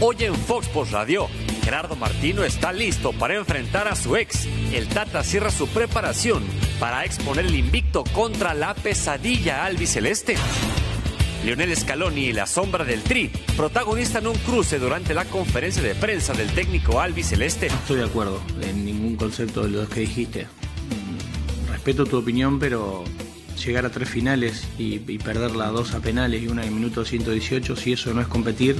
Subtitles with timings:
[0.00, 1.26] Hoy en Fox Sports Radio,
[1.64, 4.46] Gerardo Martino está listo para enfrentar a su ex.
[4.72, 6.44] El Tata cierra su preparación
[6.78, 10.36] para exponer el invicto contra la pesadilla albiceleste.
[11.44, 16.32] Lionel Scaloni y la sombra del Tri protagonizan un cruce durante la conferencia de prensa
[16.32, 17.66] del técnico albiceleste.
[17.66, 20.46] Estoy de acuerdo en ningún concepto de los que dijiste.
[21.72, 23.02] Respeto tu opinión, pero
[23.66, 27.04] llegar a tres finales y, y perder las dos a penales y una en minuto
[27.04, 28.76] 118, si eso no es competir,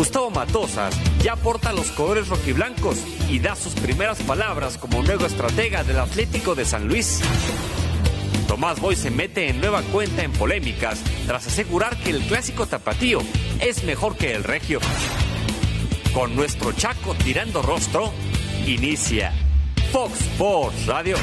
[0.00, 2.96] Gustavo Matosas ya porta los colores rojiblancos
[3.28, 7.20] y da sus primeras palabras como nuevo estratega del Atlético de San Luis.
[8.48, 13.20] Tomás Boy se mete en nueva cuenta en polémicas tras asegurar que el clásico tapatío
[13.60, 14.80] es mejor que el regio.
[16.14, 18.10] Con nuestro Chaco tirando rostro,
[18.66, 19.34] inicia
[19.92, 21.18] Fox Sports Radio.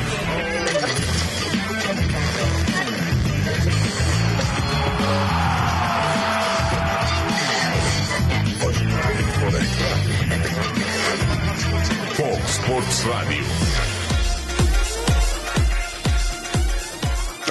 [12.68, 13.43] Sports Radio.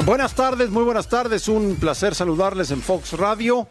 [0.05, 1.49] Buenas tardes, muy buenas tardes.
[1.49, 3.67] Un placer saludarles en Fox Radio.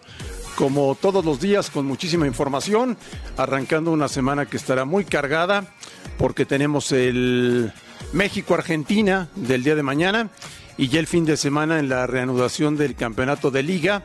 [0.55, 2.97] Como todos los días, con muchísima información,
[3.37, 5.65] arrancando una semana que estará muy cargada
[6.17, 7.71] porque tenemos el
[8.11, 10.31] México-Argentina del día de mañana
[10.77, 14.03] y ya el fin de semana en la reanudación del campeonato de liga.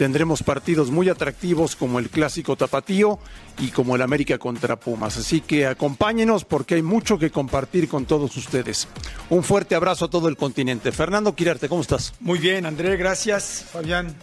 [0.00, 3.18] Tendremos partidos muy atractivos como el clásico tapatío
[3.58, 5.18] y como el América contra Pumas.
[5.18, 8.88] Así que acompáñenos porque hay mucho que compartir con todos ustedes.
[9.28, 10.90] Un fuerte abrazo a todo el continente.
[10.90, 12.14] Fernando Quirarte, ¿cómo estás?
[12.20, 13.66] Muy bien, André, gracias.
[13.70, 14.16] Fabián,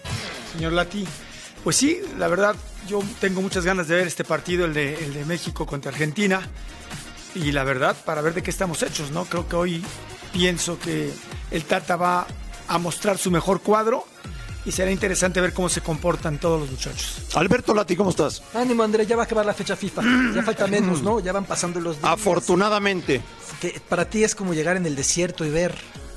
[0.51, 1.05] señor Lati.
[1.63, 2.55] Pues sí, la verdad,
[2.87, 6.41] yo tengo muchas ganas de ver este partido, el de, el de México contra Argentina.
[7.35, 9.25] Y la verdad, para ver de qué estamos hechos, ¿no?
[9.25, 9.83] Creo que hoy
[10.33, 11.13] pienso que
[11.51, 12.25] el Tata va
[12.67, 14.05] a mostrar su mejor cuadro
[14.67, 17.21] y será interesante ver cómo se comportan todos los muchachos.
[17.35, 18.43] Alberto Lati, ¿cómo estás?
[18.53, 20.01] Ánimo, André, ya va a acabar la fecha FIFA.
[20.35, 21.19] Ya falta menos, ¿no?
[21.21, 22.11] Ya van pasando los días.
[22.11, 23.21] Afortunadamente,
[23.61, 25.75] Que para ti es como llegar en el desierto y ver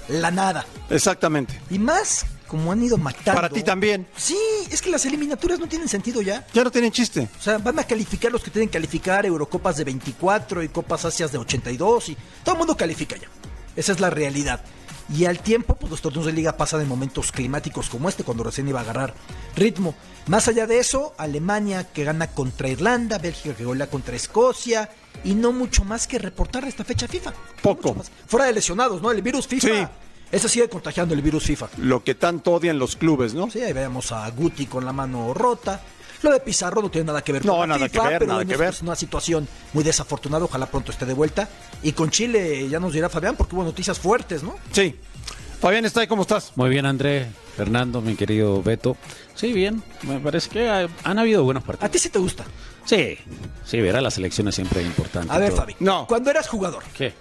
[0.09, 0.66] la nada.
[0.91, 1.60] exactamente.
[1.71, 3.33] Y más, como han ido matando.
[3.41, 4.06] Para ti también.
[4.16, 4.37] Sí,
[4.71, 6.44] es que las eliminatorias no tienen sentido ya.
[6.53, 7.28] Ya no tienen chiste.
[7.39, 11.05] O sea, van a calificar los que tienen que calificar, Eurocopas de 24 y Copas
[11.05, 13.28] Asias de 82 y todo el mundo califica ya.
[13.77, 14.60] Esa es la realidad.
[15.12, 18.44] Y al tiempo, pues los torneos de liga pasan en momentos climáticos como este, cuando
[18.44, 19.15] recién iba a agarrar
[19.56, 19.94] ritmo.
[20.28, 24.88] Más allá de eso, Alemania que gana contra Irlanda, Bélgica que golea contra Escocia
[25.25, 27.32] y no mucho más que reportar esta fecha FIFA.
[27.62, 27.97] Poco.
[28.26, 29.10] Fuera de lesionados, ¿no?
[29.10, 29.69] El virus FIFA.
[29.69, 29.87] Sí.
[30.31, 31.71] Ese sigue contagiando el virus FIFA.
[31.78, 33.50] Lo que tanto odian los clubes, ¿no?
[33.50, 35.81] Sí, ahí veamos a Guti con la mano rota.
[36.22, 38.19] Lo de Pizarro no tiene nada que ver No, con la nada FIFA, que ver,
[38.19, 38.69] pero nada que es- ver.
[38.70, 40.44] Es una situación muy desafortunada.
[40.44, 41.48] Ojalá pronto esté de vuelta.
[41.82, 44.54] Y con Chile ya nos dirá Fabián porque hubo noticias fuertes, ¿no?
[44.72, 44.97] Sí.
[45.60, 46.53] Fabián está ahí, ¿cómo estás?
[46.56, 47.26] Muy bien, André,
[47.56, 48.97] Fernando, mi querido Beto.
[49.34, 49.82] Sí, bien.
[50.03, 51.91] Me parece que ha- han habido buenos A partidos.
[51.92, 52.44] ti sí te gusta.
[52.86, 53.19] Sí,
[53.66, 55.32] sí, ver a las elecciones siempre es importante.
[55.32, 55.60] A ver, todo.
[55.60, 55.76] Fabi.
[55.80, 56.06] No.
[56.06, 57.12] Cuando eras jugador, ¿Qué?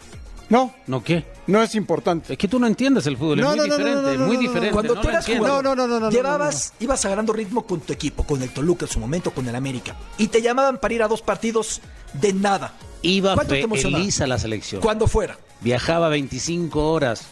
[0.49, 1.25] No, ¿No qué?
[1.47, 2.33] no es importante.
[2.33, 4.17] Es que tú no entiendes el fútbol, No, es no, muy no, no, diferente, no,
[4.19, 4.47] no, muy no, no.
[4.47, 4.71] diferente.
[4.73, 7.81] cuando no tú eras jugador, No, no, no, no, no, llevabas, ibas agarrando ritmo con
[7.81, 9.95] tu equipo, con el Toluca en su momento, con el América.
[10.17, 11.81] Y te llamaban para ir a dos partidos
[12.13, 12.73] de nada.
[13.03, 13.99] Iba ¿Cuánto te emocionaba?
[14.01, 14.81] feliz a la selección.
[14.81, 15.37] Cuando fuera.
[15.61, 17.27] Viajaba 25 horas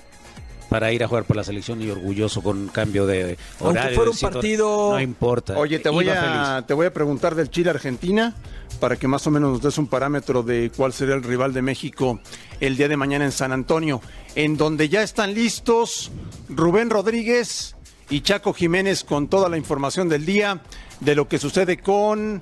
[0.69, 3.95] para ir a jugar por la selección y orgulloso con cambio de Aunque horario.
[3.95, 5.57] fuera de un partido- No importa.
[5.57, 6.15] Oye, te voy, a,
[6.55, 6.67] feliz.
[6.67, 8.35] te voy a preguntar del Chile-Argentina
[8.79, 11.61] para que más o menos nos des un parámetro de cuál sería el rival de
[11.61, 12.19] México
[12.59, 14.01] el día de mañana en San Antonio,
[14.35, 16.11] en donde ya están listos
[16.49, 17.75] Rubén Rodríguez
[18.09, 20.61] y Chaco Jiménez con toda la información del día
[20.99, 22.41] de lo que sucede con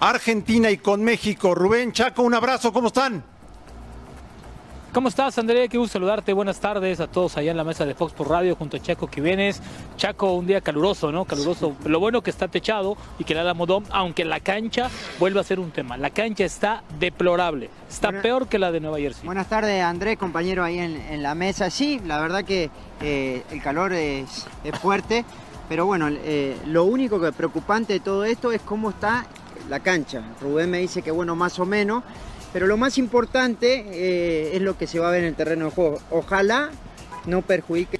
[0.00, 1.54] Argentina y con México.
[1.54, 3.24] Rubén, Chaco, un abrazo, ¿cómo están?
[4.92, 5.68] ¿Cómo estás, André?
[5.68, 6.32] Qué gusto saludarte.
[6.32, 9.06] Buenas tardes a todos allá en la mesa de Fox por Radio junto a Chaco
[9.06, 9.62] Quivenes.
[9.96, 11.24] Chaco, un día caluroso, ¿no?
[11.24, 11.76] Caluroso.
[11.84, 14.90] Lo bueno que está techado y que le da modón, aunque la cancha
[15.20, 15.96] vuelve a ser un tema.
[15.96, 17.70] La cancha está deplorable.
[17.88, 19.24] Está Buena- peor que la de Nueva Jersey.
[19.26, 21.70] Buenas tardes, Andrés, compañero ahí en, en la mesa.
[21.70, 22.68] Sí, la verdad que
[23.00, 25.24] eh, el calor es, es fuerte,
[25.68, 29.24] pero bueno, eh, lo único que es preocupante de todo esto es cómo está
[29.68, 30.20] la cancha.
[30.40, 32.02] Rubén me dice que bueno, más o menos,
[32.52, 35.66] pero lo más importante eh, es lo que se va a ver en el terreno
[35.66, 36.00] de juego.
[36.10, 36.70] Ojalá
[37.26, 37.98] no perjudique.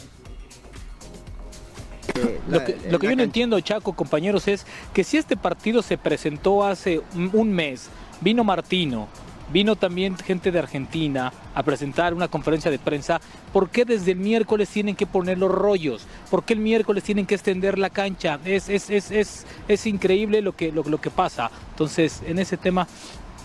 [2.14, 5.17] eh, Lo la- que, la lo que yo no entiendo, Chaco, compañeros, es que si
[5.17, 7.88] este partido se presentó hace un un mes,
[8.20, 9.08] vino Martino,
[9.52, 13.20] vino también gente de Argentina a presentar una conferencia de prensa,
[13.52, 16.06] ¿por qué desde el miércoles tienen que poner los rollos?
[16.31, 18.38] ¿Por qué el miércoles tienen que extender la cancha?
[18.44, 21.50] Es, es, es, es, es increíble lo que, lo, lo que pasa.
[21.70, 22.87] Entonces, en ese tema...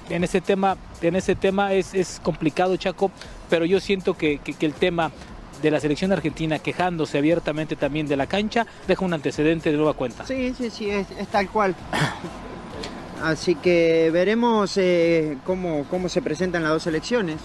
[0.09, 3.11] En ese tema, en ese tema es, es complicado, Chaco,
[3.49, 5.11] pero yo siento que, que- que el tema
[5.61, 9.93] de la selección argentina quejándose abiertamente también de la cancha, deja un antecedente de nueva
[9.93, 10.25] cuenta.
[10.25, 11.75] Sí, sí, sí, es, es tal cual.
[13.23, 17.37] Así que veremos eh, cómo, cómo se presentan las dos elecciones.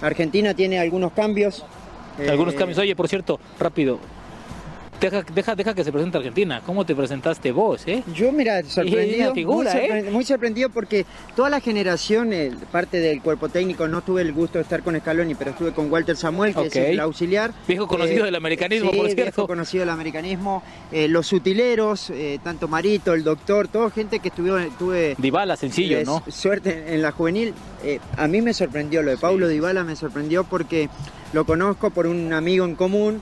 [0.00, 1.64] Argentina tiene algunos cambios.
[2.28, 2.78] Algunos eh, cambios.
[2.78, 3.98] Oye, por cierto, rápido.
[5.00, 6.62] Deja, deja, deja que se presente Argentina.
[6.64, 8.02] ¿Cómo te presentaste vos, eh?
[8.14, 9.88] Yo, mira, sorprendido, figura, muy, ¿eh?
[9.90, 11.04] sorpre- muy sorprendido porque
[11.36, 14.98] toda la generación, eh, parte del cuerpo técnico, no tuve el gusto de estar con
[14.98, 16.66] Scaloni, pero estuve con Walter Samuel, que Ok.
[16.66, 17.52] es el auxiliar.
[17.68, 19.46] Viejo conocido del americanismo, sí, por viejo cierto.
[19.46, 20.62] conocido del americanismo.
[20.90, 25.98] Eh, los utileros, eh, tanto Marito, el doctor, toda gente que estuvieron, tuve Dybala, sencillo,
[25.98, 26.22] eh, ¿no?
[26.28, 27.52] suerte en la juvenil.
[27.84, 30.88] Eh, a mí me sorprendió, lo de Paulo Dybala me sorprendió porque
[31.34, 33.20] lo conozco por un amigo en común,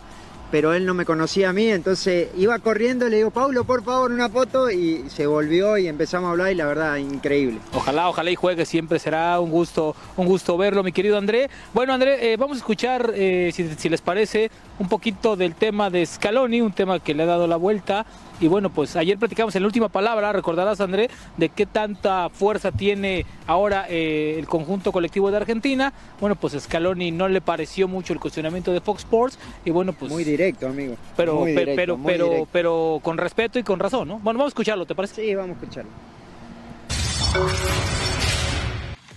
[0.52, 4.12] pero él no me conocía a mí, entonces iba corriendo, le digo, Paulo, por favor,
[4.12, 7.58] una foto, y se volvió y empezamos a hablar y la verdad, increíble.
[7.72, 11.48] Ojalá, ojalá y juegue, siempre será un gusto, un gusto verlo, mi querido André.
[11.72, 15.88] Bueno, André, eh, vamos a escuchar, eh, si, si les parece, un poquito del tema
[15.88, 18.04] de Scaloni, un tema que le ha dado la vuelta.
[18.42, 22.72] Y bueno, pues ayer platicamos en la última palabra, recordarás, André, de qué tanta fuerza
[22.72, 25.92] tiene ahora eh, el conjunto colectivo de Argentina.
[26.20, 29.38] Bueno, pues Scaloni no le pareció mucho el cuestionamiento de Fox Sports.
[29.64, 30.10] Y bueno, pues.
[30.10, 30.96] Muy directo, amigo.
[31.16, 32.48] Pero, Muy pe- directo, pero, muy pero, directo.
[32.52, 34.14] pero con respeto y con razón, ¿no?
[34.18, 35.24] Bueno, vamos a escucharlo, ¿te parece?
[35.24, 35.90] Sí, vamos a escucharlo.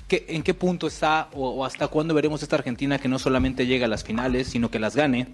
[0.08, 3.66] ¿Qué- ¿En qué punto está o, o hasta cuándo veremos esta Argentina que no solamente
[3.66, 5.30] llega a las finales, sino que las gane,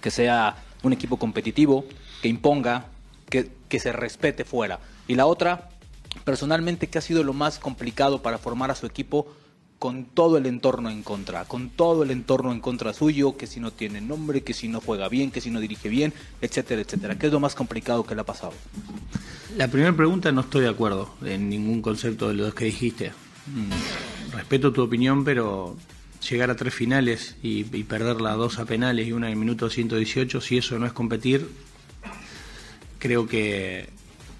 [0.00, 1.84] que sea un equipo competitivo,
[2.22, 2.86] que imponga,
[3.28, 4.80] que, que se respete fuera?
[5.08, 5.70] Y la otra,
[6.24, 9.26] personalmente, ¿qué ha sido lo más complicado para formar a su equipo
[9.78, 11.44] con todo el entorno en contra?
[11.44, 14.80] Con todo el entorno en contra suyo, que si no tiene nombre, que si no
[14.80, 17.18] juega bien, que si no dirige bien, etcétera, etcétera.
[17.18, 18.52] ¿Qué es lo más complicado que le ha pasado?
[19.56, 23.12] La primera pregunta no estoy de acuerdo en ningún concepto de los que dijiste.
[23.46, 25.76] Mm, Respeto tu opinión, pero
[26.28, 29.70] llegar a tres finales y, y perderla dos a penales y una en el minuto
[29.70, 31.48] 118, si eso no es competir,
[32.98, 33.88] creo que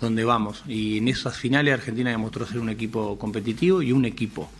[0.00, 0.62] donde vamos.
[0.67, 4.50] Y en esas finales Argentina demostró ser un equipo competitivo y un equipo.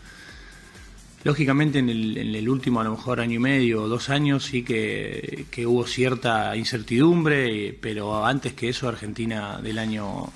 [1.23, 4.45] Lógicamente en el, en el último a lo mejor año y medio o dos años
[4.45, 10.31] sí que, que hubo cierta incertidumbre, pero antes que eso Argentina del año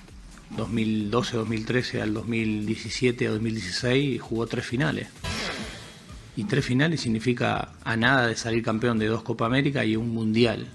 [0.58, 5.08] 2012-2013 al 2017-2016 jugó tres finales.
[6.36, 10.10] Y tres finales significa a nada de salir campeón de dos Copa América y un
[10.10, 10.68] Mundial.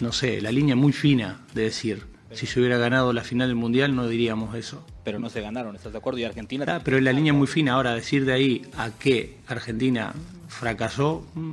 [0.00, 3.56] No sé, la línea muy fina de decir, si se hubiera ganado la final del
[3.56, 4.84] Mundial no diríamos eso.
[5.04, 6.18] Pero no se ganaron, ¿estás de acuerdo?
[6.18, 6.64] Y Argentina...
[6.68, 7.74] Ah, pero la línea es muy fina.
[7.74, 10.12] Ahora, decir de ahí a que Argentina
[10.48, 11.52] fracasó mm,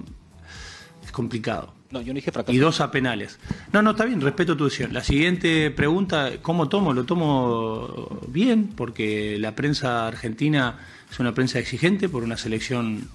[1.05, 1.73] es complicado.
[1.91, 2.53] No, yo no dije fracaso.
[2.53, 3.37] Y dos a penales.
[3.71, 4.93] No, no, está bien, respeto tu decisión.
[4.93, 6.91] La siguiente pregunta, ¿cómo tomo?
[6.91, 10.79] Lo tomo bien, porque la prensa argentina
[11.11, 13.07] es una prensa exigente por una selección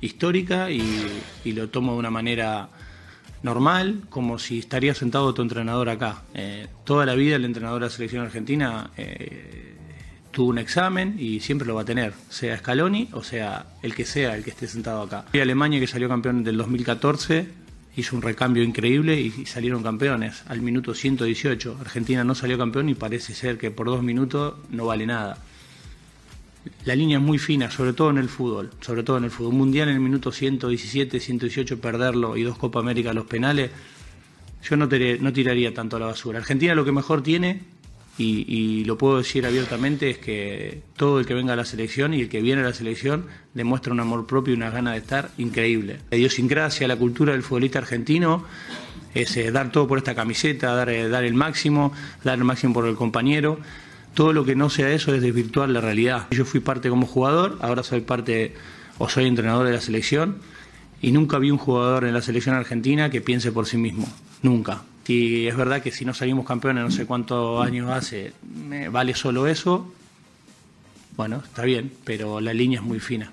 [0.00, 0.82] histórica y,
[1.44, 2.70] y lo tomo de una manera
[3.44, 6.22] normal, como si estaría sentado tu entrenador acá.
[6.34, 9.76] Eh, toda la vida el entrenador de la selección argentina eh,
[10.30, 14.04] tuvo un examen y siempre lo va a tener, sea Scaloni o sea el que
[14.06, 15.26] sea el que esté sentado acá.
[15.32, 17.46] Y Alemania que salió campeón del 2014
[17.96, 21.78] hizo un recambio increíble y, salieron campeones al minuto 118.
[21.80, 25.38] Argentina no salió campeón y parece ser que por dos minutos no vale nada.
[26.84, 29.52] La línea es muy fina, sobre todo en el fútbol, sobre todo en el fútbol.
[29.52, 33.70] Un mundial en el minuto 117, 118 perderlo y dos Copa América a los penales,
[34.62, 36.38] yo no, no tiraría tanto a la basura.
[36.38, 37.60] Argentina lo que mejor tiene,
[38.16, 42.20] y, lo puedo decir abiertamente, es que todo el que venga a la selección y
[42.20, 45.30] el que viene a la selección demuestra un amor propio y una gana de estar
[45.36, 45.98] increíble.
[46.10, 48.44] La idiosincrasia, la cultura del futbolista argentino
[49.14, 51.92] es eh, dar todo por esta camiseta, dar, eh, dar el máximo,
[52.22, 53.58] dar el máximo por el compañero.
[54.14, 56.28] Todo lo que no sea eso es desvirtuar la realidad.
[56.30, 58.54] Yo fui parte como jugador, ahora soy parte
[58.98, 60.38] o soy entrenador de la selección
[61.02, 64.08] y nunca vi un jugador en la selección argentina que piense por sí mismo,
[64.42, 64.82] nunca.
[65.06, 68.32] Y es verdad que si no salimos campeones no sé cuántos años hace,
[68.90, 69.92] vale solo eso,
[71.16, 73.30] bueno, está bien, pero la línea es muy fina.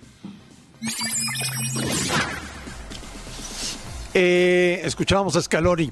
[4.13, 5.91] Eh, escuchábamos a Scaloni.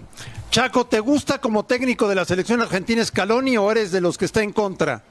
[0.51, 4.25] Chaco, ¿te gusta como técnico de la selección argentina Scaloni o eres de los que
[4.25, 5.03] está en contra?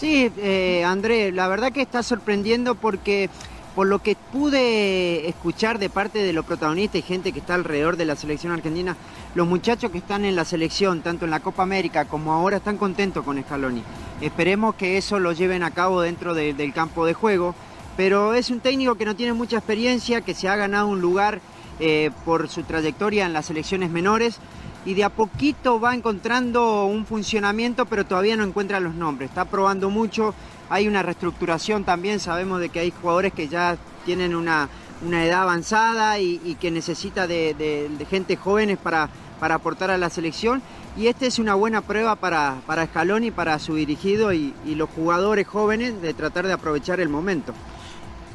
[0.00, 3.30] Sí, eh, André, la verdad que está sorprendiendo porque
[3.76, 7.96] por lo que pude escuchar de parte de los protagonistas y gente que está alrededor
[7.96, 8.96] de la selección argentina,
[9.36, 12.78] los muchachos que están en la selección, tanto en la Copa América como ahora, están
[12.78, 13.82] contentos con Scaloni.
[14.20, 17.54] Esperemos que eso lo lleven a cabo dentro de- del campo de juego,
[17.96, 21.40] pero es un técnico que no tiene mucha experiencia, que se ha ganado un lugar
[21.80, 24.40] eh, por su trayectoria en las selecciones menores
[24.84, 29.28] y de a poquito va encontrando un funcionamiento, pero todavía no encuentra los nombres.
[29.28, 30.34] Está probando mucho,
[30.70, 34.68] hay una reestructuración también, sabemos de que hay jugadores que ya tienen una,
[35.06, 40.62] una edad avanzada y, que necesita de, gente jóvenes para, para aportar a la selección.
[40.96, 45.46] Y esta es una buena prueba para, para Scaloni, para su dirigido y los jugadores
[45.46, 47.52] jóvenes de tratar de aprovechar el momento.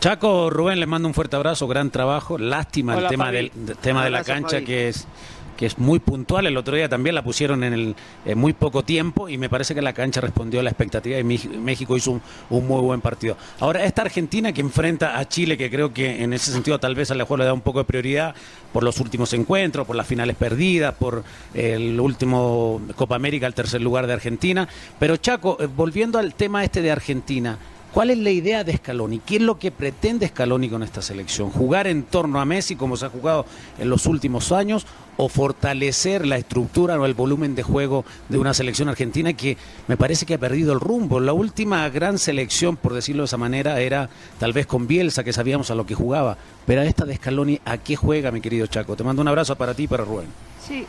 [0.04, 2.38] Chaco, Rubén, les mando un fuerte abrazo, gran trabajo.
[2.38, 3.38] Lástima Hola, el tema, Fabi.
[3.38, 4.66] del, tema de la Abrazo, cancha Fabi.
[4.66, 5.08] que es
[5.56, 6.46] que es muy puntual.
[6.46, 7.96] El otro día también la pusieron en el
[8.26, 11.24] en muy poco tiempo y me parece que la cancha respondió a la expectativa y
[11.24, 13.38] México hizo un, un muy buen partido.
[13.62, 17.10] Ahora, esta Argentina que enfrenta a Chile, que creo que en ese sentido tal vez
[17.12, 18.36] a la juego le da un poco de prioridad
[18.74, 23.82] por los últimos encuentros, por las finales perdidas, por el último Copa América, el tercer
[23.82, 24.68] lugar de Argentina.
[25.00, 27.58] Pero Chaco, eh, volviendo al tema este de Argentina,
[27.94, 29.20] ¿Cuál es la idea de Scaloni?
[29.20, 31.52] ¿Qué es lo que pretende Scaloni con esta selección?
[31.52, 33.46] ¿Jugar en torno a Messi como se ha jugado
[33.78, 38.54] en los últimos años o fortalecer la estructura o el volumen de juego de una
[38.54, 41.20] selección argentina que me parece que ha perdido el rumbo?
[41.20, 45.34] La última gran selección, por decirlo de esa manera, era tal vez con Bielsa, que
[45.34, 46.38] sabíamos a lo que jugaba.
[46.66, 48.96] Pero a esta de Scaloni, ¿a qué juega, mi querido Chaco?
[48.96, 50.28] Te mando un abrazo para ti y para Rubén.
[50.66, 50.86] Sí.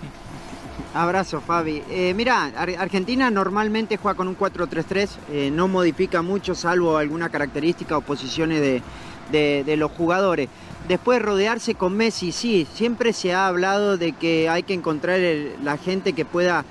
[0.92, 1.82] Abrazo, Fabi.
[1.90, 7.28] Eh, mira, Ar- Argentina normalmente juega con un 4-3-3, eh, no modifica mucho, salvo alguna
[7.30, 8.80] característica o posiciones de,
[9.32, 10.48] de- los jugadores.
[10.88, 15.18] Después rodearse con Messi, sí, siempre se ha hablado de que hay que encontrar
[15.62, 16.64] la gente que pueda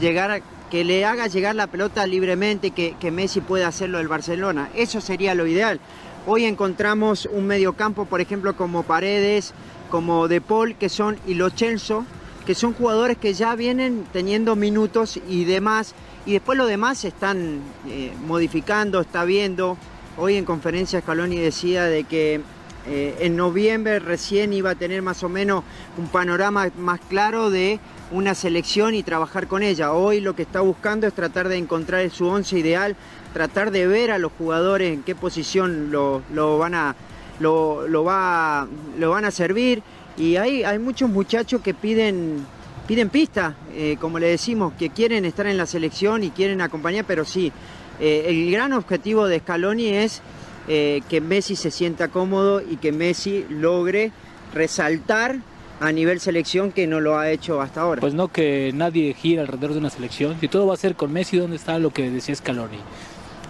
[0.00, 4.70] llegar, que le haga llegar la pelota libremente, que, que Messi pueda hacerlo del Barcelona.
[4.74, 5.80] Eso sería lo ideal.
[6.26, 9.52] Hoy encontramos un mediocampo, por ejemplo, como Paredes,
[9.90, 12.04] como De Paul, que son, y Chelso,
[12.46, 17.08] que son jugadores que ya vienen teniendo minutos y demás, y después los demás se
[17.08, 19.76] están eh, modificando, está viendo.
[20.20, 22.40] Hoy en conferencia Scaloni decía de que
[22.88, 25.62] eh, en noviembre recién iba a tener más o menos
[25.96, 27.78] un panorama más claro de
[28.10, 29.92] una selección y trabajar con ella.
[29.92, 32.96] Hoy lo que está buscando es tratar de encontrar su once ideal,
[33.32, 36.22] tratar de ver a los jugadores en qué posición lo,
[36.58, 36.96] van a
[37.38, 38.66] lo va,
[38.98, 39.84] lo van a servir
[40.16, 42.44] y hay, hay muchos muchachos que piden
[42.88, 47.04] piden pista, eh, como le decimos, que quieren estar en la selección y quieren acompañar,
[47.06, 47.52] pero sí,
[48.00, 50.22] eh, el gran objetivo de Scaloni es
[50.68, 54.12] eh, que Messi se sienta cómodo y que Messi logre
[54.54, 55.36] resaltar
[55.80, 58.00] a nivel selección que no lo ha hecho hasta ahora.
[58.00, 60.36] Pues no que nadie gira alrededor de una selección.
[60.40, 62.78] Si todo va a ser con Messi, ¿dónde está lo que decía Scaloni?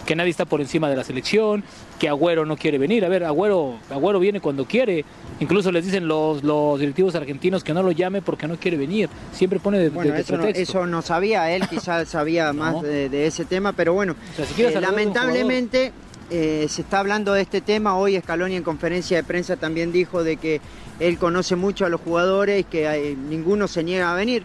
[0.09, 1.62] Que nadie está por encima de la selección,
[2.00, 3.05] que Agüero no quiere venir.
[3.05, 5.05] A ver, Agüero, Agüero viene cuando quiere.
[5.38, 9.11] Incluso les dicen los, los directivos argentinos que no lo llame porque no quiere venir.
[9.35, 10.79] Siempre pone de, Bueno, de- de eso no, pretexto.
[10.79, 14.55] eso no sabía él, quizás sabía más de, de ese tema, pero bueno, sea, si
[14.55, 15.93] quieres eh, lamentablemente
[16.31, 17.95] eh, se está hablando de este tema.
[17.99, 20.62] Hoy Scaloni en conferencia de prensa también dijo de que
[21.00, 24.43] él conoce mucho a los jugadores y que eh, ninguno se niega a venir.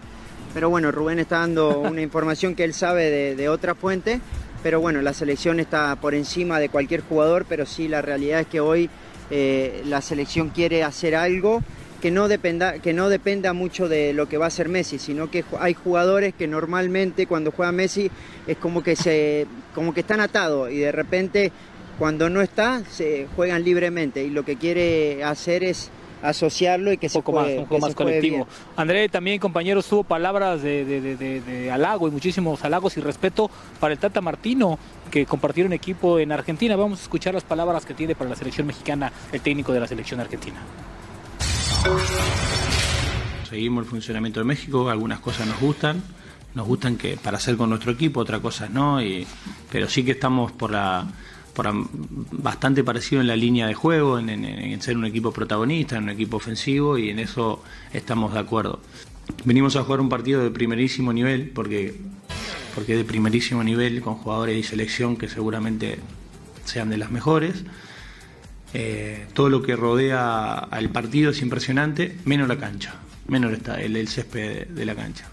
[0.54, 4.20] Pero bueno, Rubén está dando una información que él sabe de, de otra fuente.
[4.64, 8.48] Pero bueno, la selección está por encima de cualquier jugador, pero sí la realidad es
[8.48, 8.90] que hoy
[9.30, 11.62] eh, la selección quiere hacer algo
[12.02, 15.32] que no, dependa, que no dependa mucho de lo que va a hacer Messi, sino
[15.32, 18.12] que hay jugadores que normalmente cuando juega Messi
[18.46, 21.52] es como que, se, como que están atados y de repente
[21.98, 25.92] cuando no está se juegan libremente y lo que quiere hacer es
[26.24, 28.36] asociarlo y que se un poco más, juegue, un poco más se colectivo.
[28.38, 28.48] bien.
[28.78, 33.02] André, también compañeros, tuvo palabras de, de- de- de- de halago y muchísimos halagos y
[33.02, 34.80] respeto para el Tata Martino,
[35.12, 36.76] que compartieron equipo en Argentina.
[36.76, 39.88] Vamos a escuchar las palabras que tiene para la selección mexicana el técnico de la
[39.88, 40.58] selección argentina.
[43.50, 46.02] Seguimos el funcionamiento de México, algunas cosas nos gustan,
[46.56, 49.28] nos gustan que para hacer con nuestro equipo, otras cosas no, y,
[49.72, 51.06] pero sí que estamos por la,
[51.54, 51.88] por la-
[52.32, 56.38] bastante parecido en la línea de juego, en, ser un equipo protagonista, en un equipo
[56.38, 58.82] ofensivo, y en eso estamos de acuerdo.
[59.46, 61.96] Venimos a jugar un partido de primerísimo nivel, porque,
[62.76, 66.00] porque de primerísimo nivel, con jugadores y selección que seguramente
[66.66, 67.64] sean de las mejores.
[68.74, 72.96] Eh, todo lo que rodea al partido es impresionante, menos la cancha,
[73.28, 75.26] menos el, el césped de la cancha.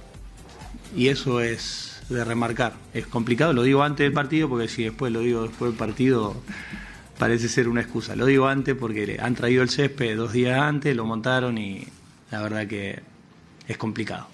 [0.95, 2.75] Y eso es de remarcar.
[2.93, 6.37] Es complicado, lo digo antes del partido, porque si después lo digo después del partido,
[7.19, 8.17] parece ser una excusa.
[8.17, 11.87] Lo digo antes porque han traído el césped dos días antes, lo montaron y
[12.31, 13.00] la verdad que
[13.67, 14.26] es complicado.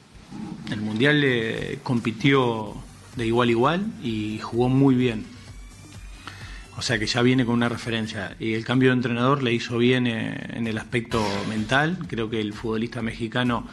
[0.70, 2.74] El Mundial eh, compitió
[3.16, 5.24] de igual a igual y jugó muy bien.
[6.78, 8.36] O sea que ya viene con una referencia.
[8.38, 11.98] Y el cambio de entrenador le hizo bien en el aspecto mental.
[12.06, 13.66] Creo que el futbolista mexicano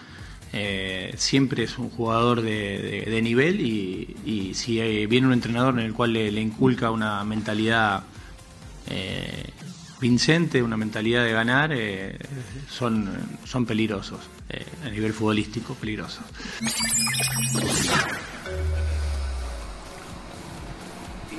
[0.54, 5.34] eh, siempre es un jugador de, de- de nivel y, y si eh, viene un
[5.34, 8.04] entrenador en el cual le, le inculca una mentalidad
[8.90, 9.50] eh,
[10.00, 12.18] vincente, una mentalidad de ganar, eh,
[12.70, 13.10] son,
[13.46, 14.20] son peligrosos.
[14.50, 16.24] eh, a nivel futbolístico, peligrosos.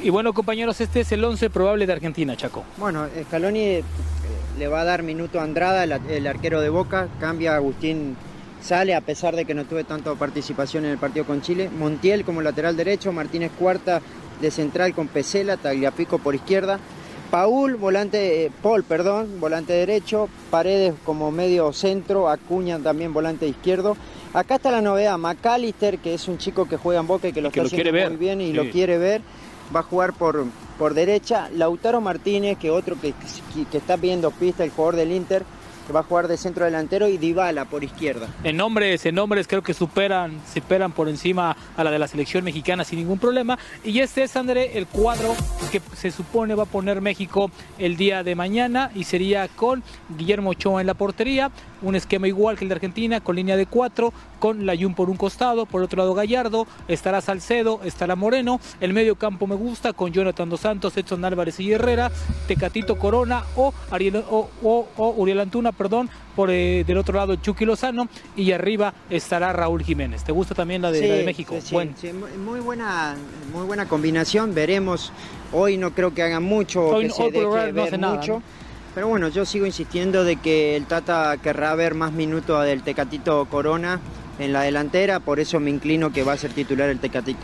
[0.02, 2.64] Y bueno, compañeros, este es el 11 probable de Argentina, Chaco.
[2.76, 3.80] Bueno, Scaloni
[4.58, 8.16] le va a dar minuto a Andrada, el, el arquero de Boca, cambia Agustín
[8.64, 11.68] sale a pesar de que no tuve tanta participación en el partido con Chile.
[11.68, 14.00] Montiel como lateral derecho, Martínez Cuarta
[14.40, 16.78] de central con Pesela, Tagliapico por izquierda.
[17.30, 23.96] Paul, volante, eh, Paul, perdón, volante derecho, Paredes como medio centro, Acuña también volante izquierdo.
[24.32, 27.40] Acá está la novedad, McAllister, que es un chico que juega en Boca y que
[27.42, 28.18] lo que está lo quiere haciendo ver.
[28.18, 28.52] muy bien y Sí.
[28.52, 29.20] lo quiere ver,
[29.74, 30.44] va a jugar por,
[30.78, 31.48] por derecha.
[31.52, 33.14] Lautaro Martínez, que otro que,
[33.70, 35.44] que está pidiendo pista, el jugador del Inter,
[35.86, 38.28] que va a jugar de centro delantero y Dybala por izquierda.
[38.42, 42.44] En nombres, en nombres creo que superan, superan por encima a la de la selección
[42.44, 43.58] mexicana sin ningún problema.
[43.82, 45.34] Y este es, André, el cuadro
[45.70, 49.82] que se supone va a poner México el día de mañana y sería con
[50.16, 51.50] Guillermo Ochoa en la portería,
[51.82, 55.16] un esquema igual que el de Argentina, con línea de cuatro, con Layún por un
[55.16, 60.12] costado, por otro lado Gallardo, estará Salcedo, estará Moreno, el medio campo me gusta, con
[60.12, 62.10] Jonathan Dos Santos, Edson Álvarez y Herrera,
[62.46, 68.08] Tecatito Corona o, Ariel, o Uriel Antuna, perdón, por eh, del otro lado Chucky Lozano
[68.36, 70.24] y arriba estará Raúl Jiménez.
[70.24, 71.56] ¿Te gusta también la de, la de México?
[71.62, 71.92] sí, Bueno.
[72.00, 73.16] sí, muy, buena,
[73.52, 74.54] muy buena combinación.
[74.54, 75.12] Veremos.
[75.52, 77.72] Hoy no creo que hagan mucho Hoy que no- se hoy por deje ahora no
[77.74, 78.32] ver hace nada, mucho.
[78.34, 78.42] ¿no?
[78.94, 83.44] Pero bueno, yo sigo insistiendo de que el Tata querrá ver más minutos del Tecatito
[83.46, 84.00] Corona
[84.38, 87.40] en la delantera, por eso me inclino que va a ser titular el Tecatito.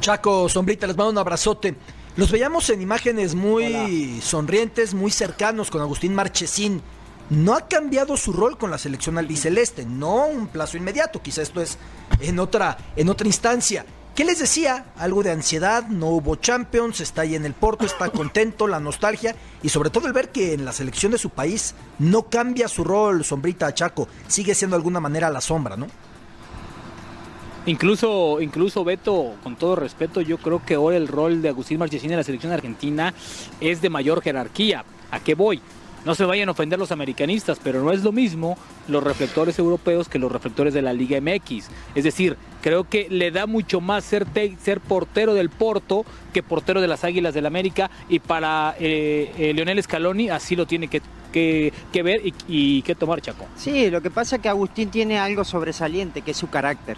[0.00, 1.74] Chaco, Sombrita, les mando un abrazote.
[2.16, 6.82] Los veíamos en imágenes muy sonrientes, muy cercanos con Agustín Marchesín.
[7.30, 11.60] No ha cambiado su rol con la selección albiceleste, no un plazo inmediato, quizá esto
[11.60, 11.76] es
[12.20, 13.84] en otra, en otra instancia.
[14.14, 14.86] ¿Qué les decía?
[14.96, 19.34] Algo de ansiedad, no hubo Champions, está ahí en el Porto, está contento, la nostalgia
[19.62, 22.84] y sobre todo el ver que en la selección de su país no cambia su
[22.84, 25.88] rol, Sombrita Chaco, sigue siendo de alguna manera la sombra, ¿no?
[27.66, 32.12] Incluso, incluso Beto, con todo respeto, yo creo que ahora el rol de Agustín Marchesín
[32.12, 33.12] en la selección argentina
[33.60, 34.84] es de mayor jerarquía.
[35.10, 35.60] ¿A qué voy?
[36.06, 38.56] No se vayan a ofender los americanistas, pero no es lo mismo
[38.88, 41.68] los reflectores europeos que los reflectores de la Liga MX.
[41.96, 44.24] Es decir, creo que le da mucho más ser,
[44.62, 49.52] ser portero del Porto que portero de las Águilas del América y para eh, eh,
[49.52, 53.44] Leonel Scaloni así lo tiene que, que- que ver y, y que tomar, Chaco.
[53.56, 56.96] Sí, lo que pasa es que Agustín tiene algo sobresaliente, que es su carácter.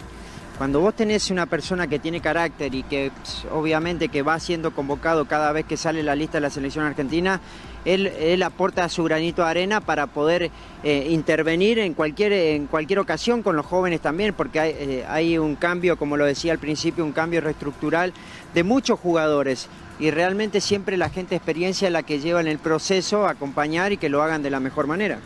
[0.59, 3.13] Cuando vos tenés una persona que tiene carácter y que
[3.49, 7.39] obviamente que va siendo convocado cada vez que sale la lista de la selección argentina,
[7.85, 10.51] él, aporta su granito de arena para poder
[10.83, 15.37] eh, intervenir en cualquier, en cualquier ocasión con los jóvenes también, porque hay, eh, hay
[15.37, 18.11] un cambio, como lo decía al principio, un cambio reestructural
[18.53, 19.69] de muchos jugadores.
[19.97, 23.93] Y realmente siempre la gente experiencia es la que lleva en el proceso a acompañar
[23.93, 25.19] y que lo hagan de la mejor manera.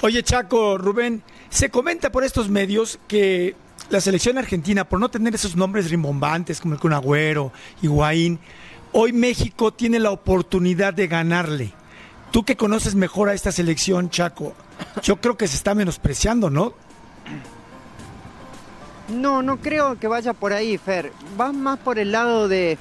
[0.00, 3.56] Oye, Chaco, Rubén, se comenta por estos medios que
[3.90, 8.38] la selección argentina, por no tener esos nombres rimbombantes como el Kun Agüero, Higuaín,
[8.92, 11.72] hoy México tiene la oportunidad de ganarle.
[12.30, 14.54] Tú que conoces mejor a esta selección, Chaco,
[15.02, 16.74] yo creo que se está menospreciando, ¿no?
[19.08, 21.12] No, no creo que vaya por ahí, Fer.
[21.40, 22.78] Va más por el lado de...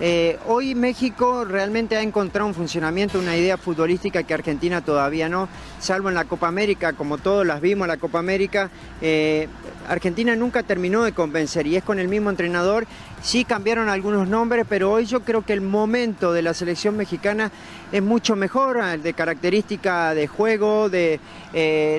[0.00, 5.48] eh, hoy México realmente ha encontrado un funcionamiento, una idea futbolística que Argentina todavía no,
[5.78, 8.70] salvo en la Copa América, como todos las vimos la Copa América.
[9.00, 9.48] eh,
[9.88, 12.86] Argentina nunca terminó de convencer y es con el mismo entrenador.
[13.20, 17.50] Sí cambiaron algunos nombres, pero hoy yo creo que el momento de la selección mexicana
[17.92, 21.20] es mucho mejor, eh, de característica de juego, de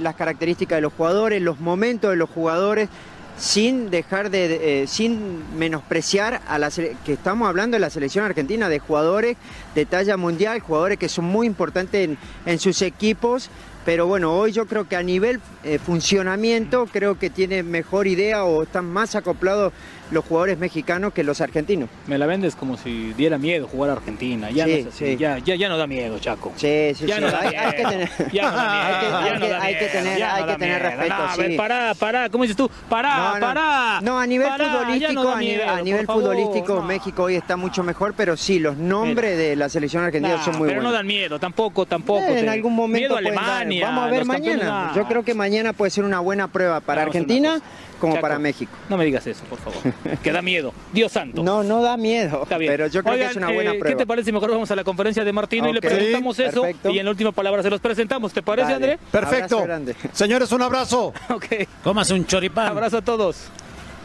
[0.02, 2.90] las características de los jugadores, los momentos de los jugadores
[3.38, 8.70] sin dejar de, eh, sin menospreciar a la que estamos hablando de la selección argentina
[8.70, 9.38] de jugadores
[9.76, 13.50] de talla mundial, jugadores que son muy importantes en, en sus equipos,
[13.86, 18.46] pero bueno, hoy yo creo que a nivel eh, funcionamiento creo que tiene mejor idea
[18.46, 19.74] o están más acoplados
[20.12, 21.90] los jugadores mexicanos que los argentinos.
[22.08, 24.52] Me la vendes como si diera miedo jugar a Argentina.
[24.52, 25.06] Ya Sí, no es así.
[25.06, 25.18] sí.
[25.18, 26.52] Ya, ya, ya no da miedo, Chaco.
[26.56, 27.22] Sí, sí, Ya sí.
[27.22, 27.90] no da hay, hay que miedo.
[27.90, 31.42] tener, hay que- hay tener, hay que tener respeto, No, a sí.
[31.42, 32.30] ver, pará, pará.
[32.30, 32.70] ¿Cómo dices tú?
[32.90, 34.00] Pará, pará.
[34.02, 36.82] No, a nivel Pará, futbolístico, a nivel, miedo, a nivel por favor, futbolístico.
[36.84, 40.68] México hoy está mucho mejor, pero sí, los nombres de la selección argentina son muy
[40.68, 40.92] pero buenos.
[40.92, 42.22] no dan miedo, tampoco, tampoco.
[42.24, 43.32] Eh, en algún momento Miedo a dar.
[43.62, 43.86] Alemania.
[43.88, 44.92] Vamos a ver mañana.
[44.96, 47.60] Yo creo que mañana puede ser una buena prueba para Argentina
[48.04, 48.72] como Chaco, para México.
[48.90, 49.82] No me digas eso, por favor.
[50.22, 50.74] que da miedo.
[50.92, 51.42] Dios santo.
[51.42, 52.74] No, no da miedo, Está bien.
[52.74, 53.98] pero yo creo Oigan, que es una buena eh, ¿Qué prueba.
[53.98, 56.62] te parece si mejor vamos a la conferencia de Martino y le preguntamos Sí, eso?
[56.64, 56.90] perfecto.
[56.90, 58.34] Y en la última palabra se los presentamos.
[58.34, 58.92] ¿Te parece, Dale.
[58.94, 59.00] André?
[59.12, 59.66] Perfecto.
[60.12, 61.14] Señores, un abrazo.
[61.30, 61.46] Ok.
[61.84, 62.68] Cómase un choripán.
[62.68, 63.46] Abrazo a todos.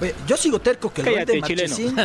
[0.00, 1.96] Oye, yo sigo terco que el Cállate, de Marchesín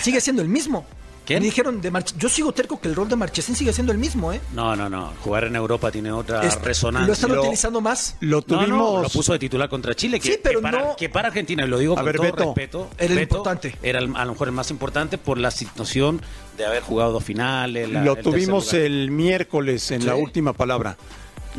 [0.00, 0.86] sigue siendo el mismo.
[1.26, 1.40] ¿Quién?
[1.40, 3.98] Me dijeron de March- Yo sigo terco que el rol de Marchesín sigue siendo el
[3.98, 4.40] mismo, ¿eh?
[4.54, 5.12] No, no, no.
[5.24, 7.06] Jugar en Europa tiene otra Es- resonancia.
[7.08, 8.16] Lo están Lo- utilizando más.
[8.20, 8.68] Lo tuvimos.
[8.68, 11.28] no, lo puso de titular contra Chile, que, Sí, pero que para, no- que para
[11.28, 12.44] Argentina, y lo digo A con ver, todo Beto.
[12.44, 13.76] respeto, Era el Beto importante.
[13.82, 16.22] era el- a lo mejor el más importante por la situación
[16.56, 17.90] de haber jugado dos finales.
[17.90, 20.96] la- Lo el tuvimos el miércoles en la última palabra.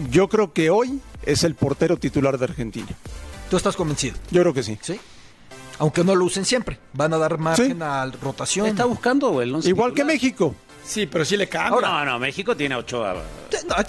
[0.09, 2.87] Yo creo que hoy es el portero titular de Argentina.
[3.49, 4.77] Tú estás convencido, Yo creo que sí.
[4.81, 4.99] ¿sí?
[5.79, 6.79] Aunque no lo usen siempre.
[6.93, 7.83] Van a dar margen Sí.
[7.83, 8.67] a rotación.
[8.67, 10.03] ¿Está buscando el once Igual que?
[10.03, 10.55] México.
[10.83, 11.81] Sí, pero sí le cambia.
[11.81, 13.05] No, no, México tiene ocho.
[13.05, 13.13] a-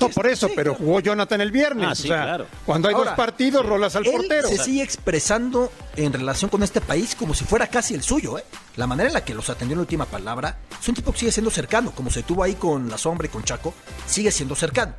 [0.01, 0.85] No, por eso, sí, pero claro.
[0.85, 1.87] jugó Jonathan el viernes.
[1.88, 2.46] Ah, o sea, claro.
[2.66, 4.48] Cuando hay Ahora, dos partidos, rolas al Él portero.
[4.48, 8.44] se sigue expresando en relación con este país como si fuera casi el suyo, ¿eh?
[8.77, 11.20] La manera en la que los atendió en la última palabra es un tipo que
[11.20, 13.74] sigue siendo cercano, como se tuvo ahí con la sombra y con Chaco,
[14.07, 14.94] sigue siendo cercano.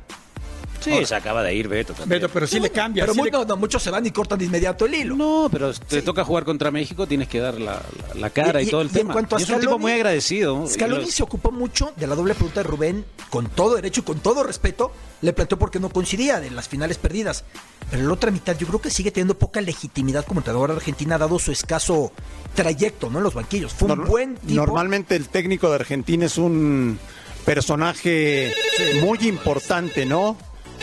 [0.80, 2.20] Sí, se acaba de ir Beto también.
[2.20, 3.02] Beto, pero sí le cambia.
[3.04, 5.14] Pero sí mu- le- no, no, muchos se van y cortan de inmediato el hilo.
[5.16, 7.74] No, pero te toca jugar contra México, tienes que dar la,
[8.08, 9.10] la- la cara y, todo el y tema.
[9.10, 10.66] En cuanto a Y es un tipo Scaloni, muy agradecido.
[10.66, 14.20] Scaloni se ocupó mucho de la doble pregunta de Rubén, con todo derecho y con
[14.20, 14.92] todo respeto.
[15.22, 17.44] Le planteó por qué no coincidía de las finales perdidas.
[17.90, 20.76] Pero en la otra mitad, yo creo que sigue teniendo poca legitimidad como entrenador de
[20.76, 22.12] Argentina, dado su escaso
[22.54, 23.18] trayecto ¿no?
[23.18, 23.72] en los banquillos.
[23.74, 24.54] Fue un Nor- buen tipo.
[24.54, 26.98] Normalmente el técnico de Argentina es un
[27.44, 28.54] personaje
[29.02, 30.36] muy importante, ¿no?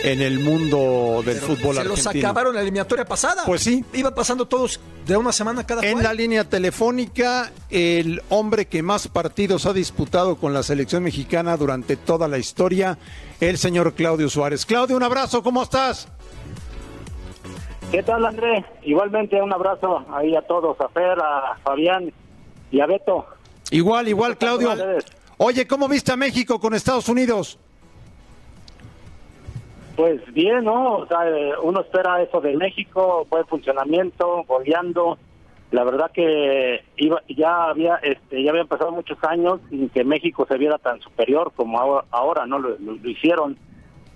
[0.04, 2.28] En el mundo del fútbol se los argentino.
[2.30, 3.44] acabaron la eliminatoria pasada.
[3.46, 3.84] Pues sí.
[3.94, 6.04] Iba pasando todos de una semana cada En cual.
[6.04, 11.96] la línea telefónica, el hombre que más partidos ha disputado con la selección mexicana durante
[11.98, 12.98] toda la historia,
[13.42, 14.66] el señor Claudio Suárez.
[14.66, 16.08] Claudio, un abrazo, ¿cómo estás?
[17.92, 18.66] ¿Qué tal, André?
[18.84, 22.12] Igualmente un abrazo ahí a todos, a Fer, a Fabián
[22.72, 23.26] y a Beto.
[23.72, 24.74] Igual, igual, Claudio.
[25.38, 27.58] Oye, ¿cómo viste a México con Estados Unidos?
[29.98, 30.98] Pues bien, ¿no?
[30.98, 35.18] O sea, eh, uno espera eso de México, buen funcionamiento, goleando.
[35.72, 40.46] La verdad que iba, ya había este, ya habían pasado muchos años sin que México
[40.48, 42.60] se viera tan superior como ahora, ahora ¿no?
[42.60, 42.78] Lo,
[43.10, 43.58] hicieron.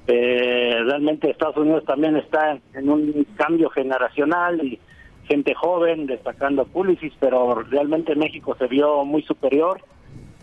[0.05, 4.79] Eh, realmente Estados Unidos también está en un cambio generacional y
[5.23, 9.81] gente joven, destacando Pulisic, pero realmente México se vio muy superior.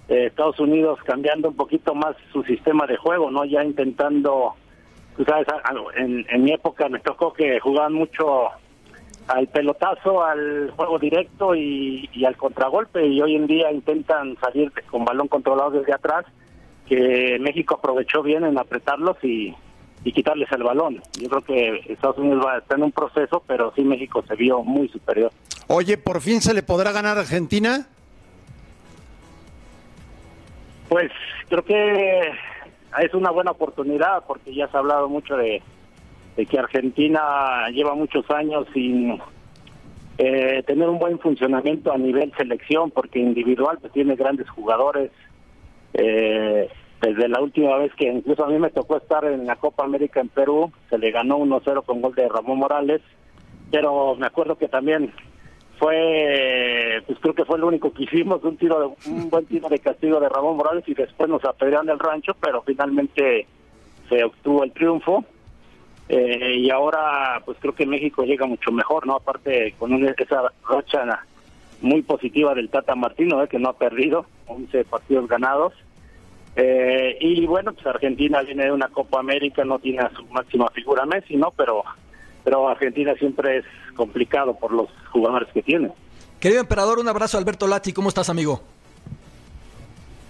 [0.08, 3.44] Eh, Estados Unidos cambiando un poquito más su sistema de juego, ¿no?
[3.44, 4.56] Ya intentando
[5.18, 5.48] tú sabes,
[5.96, 8.46] en, en mi época me tocó que jugaban mucho
[9.26, 14.72] al pelotazo, al juego directo y, y al contragolpe y hoy en día intentan salir
[14.88, 16.24] con balón controlado desde atrás,
[16.86, 19.54] que México aprovechó bien en apretarlos y,
[20.04, 21.02] y quitarles el balón.
[21.20, 24.36] Yo creo que Estados Unidos va a estar en un proceso, pero sí México se
[24.36, 25.32] vio muy superior.
[25.66, 27.88] Oye, ¿por fin se le podrá ganar a Argentina?
[30.88, 31.10] Pues
[31.48, 32.30] creo que
[33.00, 35.62] es una buena oportunidad porque ya se ha hablado mucho de,
[36.36, 39.18] de que Argentina lleva muchos años sin
[40.18, 45.10] eh, tener un buen funcionamiento a nivel selección porque individual pues tiene grandes jugadores.
[45.94, 46.68] Eh,
[47.00, 50.20] desde la última vez que incluso a mí me tocó estar en la Copa América
[50.20, 53.00] en Perú, se le ganó 1-0 con gol de Ramón Morales,
[53.70, 55.12] pero me acuerdo que también
[55.78, 59.68] fue, pues creo que fue el único que hicimos, un tiro, de, un buen tiro
[59.68, 63.46] de castigo de Ramón Morales y después nos apedrearon el rancho, pero finalmente
[64.08, 65.24] se obtuvo el triunfo.
[66.08, 69.16] Eh, y ahora, pues creo que México llega mucho mejor, ¿no?
[69.16, 71.24] Aparte, con una- esa racha
[71.82, 73.48] muy positiva del Tata Martino, ¿eh?
[73.48, 75.74] que no ha perdido, 11 partidos ganados.
[76.56, 80.66] Eh, y bueno, pues Argentina viene de una Copa América, no tiene a su máxima
[80.70, 81.52] figura Messi, ¿no?
[81.56, 81.84] Pero,
[82.48, 85.92] pero Argentina siempre es complicado por los jugadores que tiene.
[86.40, 88.62] Querido emperador, un abrazo Alberto Lati, ¿cómo estás, amigo?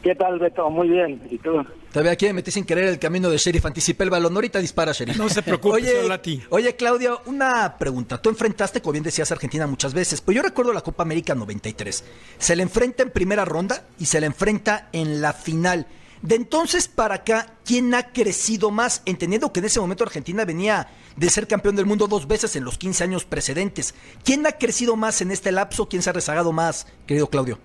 [0.02, 0.68] ¿Qué tal, Beto?
[0.68, 1.22] Muy bien.
[1.30, 1.64] ¿Y tú?
[1.92, 4.58] Te veo aquí, me metí sin querer el camino de Sheriff, anticipé el balón, ahorita
[4.58, 5.16] dispara Sheriff.
[5.16, 6.42] No se preocupe, oye, Lati.
[6.50, 8.20] oye, Claudio, una pregunta.
[8.20, 11.36] Tú enfrentaste, como bien decías, a Argentina muchas veces, pero yo recuerdo la Copa América
[11.36, 12.04] 93.
[12.36, 15.86] Se le enfrenta en primera ronda y se le enfrenta en la final.
[16.22, 19.02] De entonces para acá, ¿quién ha crecido más?
[19.06, 22.64] Entendiendo que en ese momento Argentina venía de ser campeón del mundo dos veces en
[22.64, 23.94] los 15 años precedentes.
[24.24, 25.88] ¿Quién ha crecido más en este lapso?
[25.88, 27.58] ¿Quién se ha rezagado más, querido Claudio?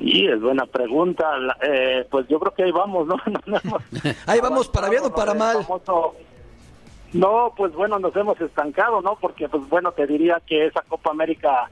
[0.00, 1.24] Y es buena pregunta.
[1.62, 3.16] Eh, pues yo creo que ahí vamos, ¿no?
[3.26, 3.82] No, no hemos
[4.26, 5.64] Ahí vamos, para bien o para mal.
[5.64, 6.14] Famoso-
[7.12, 9.16] No, pues bueno, nos hemos estancado, ¿no?
[9.20, 11.68] Porque, pues bueno, te diría que esa Copa América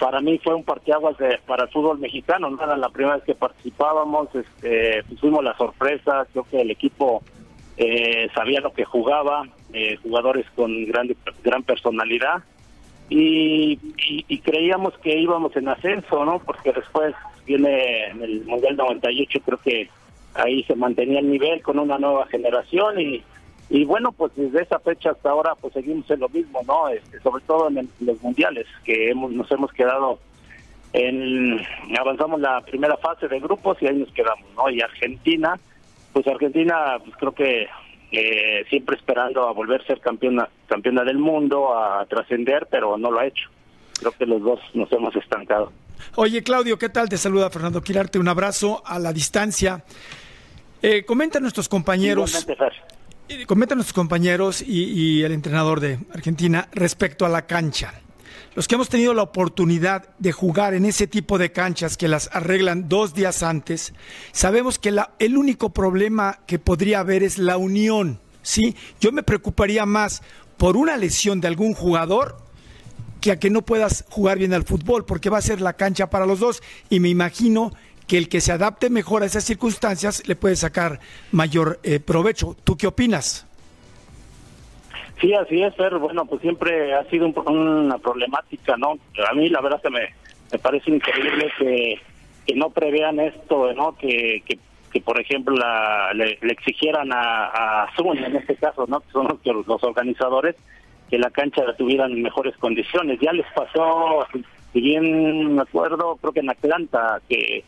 [0.00, 2.64] para mí fue un partiaguas de, para el fútbol mexicano, ¿no?
[2.64, 7.22] Era la primera vez que participábamos, este, pues, fuimos la sorpresa, creo que el equipo
[7.76, 12.42] eh, sabía lo que jugaba, eh, jugadores con grande, gran personalidad,
[13.10, 16.38] y, y, y creíamos que íbamos en ascenso, ¿no?
[16.38, 19.90] Porque después viene en el Mundial 98, creo que
[20.34, 23.22] ahí se mantenía el nivel con una nueva generación y,
[23.70, 26.88] y bueno, pues desde esa fecha hasta ahora pues seguimos en lo mismo, ¿no?
[26.88, 30.18] Este, sobre todo en, el- los mundiales, que hemos, nos hemos quedado
[30.92, 31.60] en,
[31.98, 34.68] avanzamos la primera fase de grupos y ahí nos quedamos, ¿no?
[34.70, 35.58] Y Argentina,
[36.12, 37.68] pues Argentina, pues creo que
[38.12, 43.10] eh, siempre esperando a volver a ser campeona, campeona del mundo, a trascender, pero no
[43.10, 43.48] lo ha hecho.
[44.00, 45.70] Creo que los dos nos hemos estancado.
[46.16, 47.08] Oye, Claudio, ¿qué tal?
[47.08, 48.18] Te saluda Fernando Quirarte.
[48.18, 49.84] Un abrazo a la distancia.
[50.82, 52.32] Eh, comenta nuestros compañeros.
[53.46, 57.94] Comenta nuestros compañeros y, y el entrenador de Argentina respecto a la cancha.
[58.56, 62.28] Los que hemos tenido la oportunidad de jugar en ese tipo de canchas que las
[62.32, 63.94] arreglan dos días antes,
[64.32, 68.18] sabemos que la- el único problema que podría haber es la unión.
[68.42, 68.74] ¿sí?
[69.00, 70.22] Yo me preocuparía más
[70.56, 72.36] por una lesión de algún jugador
[73.20, 76.08] que a que no puedas jugar bien al fútbol, porque va a ser la cancha
[76.10, 77.70] para los dos y me imagino
[78.10, 80.98] que el que se adapte mejor a esas circunstancias le puede sacar
[81.30, 82.56] mayor eh, provecho.
[82.64, 83.46] ¿Tú qué opinas?
[85.20, 85.96] Sí, así es, Fer.
[85.96, 87.48] Bueno, pues siempre ha sido un-
[87.86, 88.98] una problemática, ¿no?
[89.30, 90.08] A mí la verdad que me,
[90.50, 92.00] me parece increíble que,
[92.48, 93.94] que no prevean esto, ¿no?
[93.96, 94.42] Que,
[94.92, 98.98] que, por ejemplo, la, le, le exigieran a, a Zoom, en este caso, ¿no?
[99.02, 100.56] Que son los, los organizadores,
[101.08, 103.20] que la cancha la tuvieran mejores condiciones.
[103.20, 104.26] Ya les pasó,
[104.72, 107.62] si bien me acuerdo, creo que en Atlanta, que,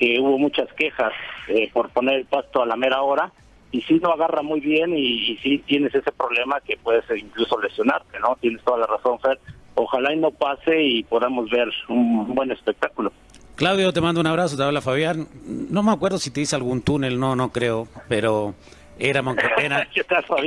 [0.00, 1.12] que hubo muchas quejas
[1.48, 3.30] eh, por poner el pasto a la mera hora
[3.70, 7.60] y sí no agarra muy bien y, y sí tienes ese problema que puedes incluso
[7.60, 8.36] lesionarte, ¿no?
[8.40, 9.38] Tienes toda la razón, Fer.
[9.76, 13.12] Ojalá y no pase y podamos ver un buen espectáculo.
[13.54, 15.28] Claudio, te mando un abrazo, te habla Fabián.
[15.46, 18.54] No me acuerdo si te hice algún túnel, no, no creo, pero
[18.98, 19.22] era,
[19.58, 19.86] era,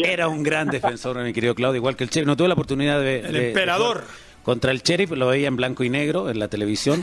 [0.04, 2.28] era un gran defensor, mi querido Claudio, igual que el Sheriff.
[2.28, 3.20] No tuve la oportunidad de...
[3.20, 4.04] El de- emperador.
[4.44, 7.02] Contra el Sheriff, lo veía en blanco y negro en la televisión.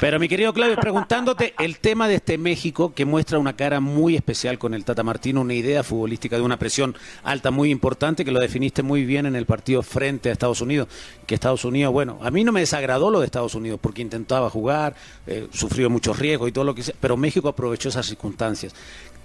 [0.00, 4.16] Pero mi querido Claudio, preguntándote el tema de este México que muestra una cara muy
[4.16, 8.32] especial con el Tata Martino, una idea futbolística de una presión alta muy importante que
[8.32, 10.88] lo definiste muy bien en el partido frente a Estados Unidos.
[11.26, 14.50] Que Estados Unidos, bueno, a mí no me desagradó lo de Estados Unidos porque intentaba
[14.50, 14.94] jugar,
[15.26, 18.74] eh, sufrió muchos riesgos y todo lo que sea, pero México aprovechó esas circunstancias.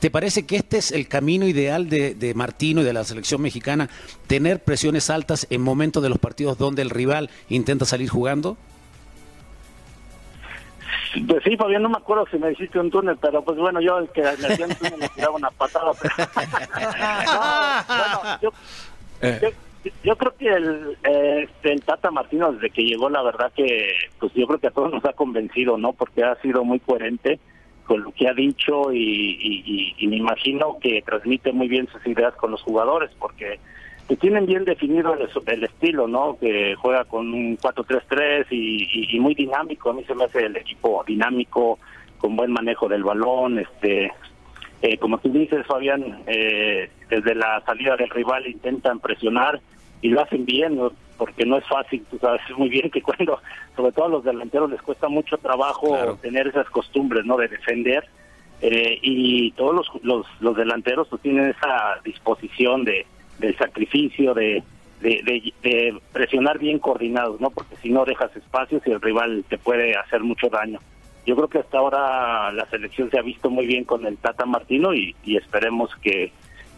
[0.05, 3.41] ¿Te parece que este es el camino ideal de, de Martino y de la selección
[3.41, 3.89] mexicana?
[4.27, 8.55] Tener presiones altas en momentos de los partidos donde el rival intenta salir jugando?
[11.27, 13.97] Pues sí, Fabián, no me acuerdo si me hiciste un túnel, pero pues bueno, yo
[13.97, 15.91] el que me hacía un túnel le tiraba una patada.
[15.99, 16.13] pero-
[17.25, 18.51] No, bueno, yo,
[19.41, 23.51] yo, yo creo que el, eh, este, el Tata Martino desde que llegó, la verdad
[23.55, 25.93] que pues yo creo que a todos nos ha convencido, ¿no?
[25.93, 27.39] Porque ha sido muy coherente
[27.85, 32.33] con lo que ha dicho y, y- me imagino que transmite muy bien sus ideas
[32.35, 33.59] con los jugadores, porque
[34.19, 36.37] tienen bien definido el, el estilo, ¿no?
[36.39, 39.89] Que juega con un 4-3-3 y, y- y muy dinámico.
[39.89, 41.79] A mí se me hace el equipo dinámico,
[42.17, 44.11] con buen manejo del balón, este
[44.81, 49.59] eh, como tú dices, Fabián, eh, desde la salida del rival intentan presionar
[50.01, 50.91] y lo hacen bien, ¿no?
[51.17, 53.39] Porque no es fácil, tú sabes muy bien que cuando,
[53.75, 57.37] sobre todo a los delanteros les cuesta mucho trabajo tener esas costumbres, ¿no?
[57.37, 58.05] De defender
[58.61, 63.05] eh, y todos los, los, los delanteros pues, tienen esa disposición de
[63.39, 64.63] del sacrificio, de,
[65.01, 67.49] de, de- de presionar bien coordinados, ¿no?
[67.49, 70.79] Porque si no dejas espacios y el rival te puede hacer mucho daño.
[71.25, 74.45] Yo creo que hasta ahora la selección se ha visto muy bien con el Tata
[74.45, 76.31] Martino y, y esperemos que,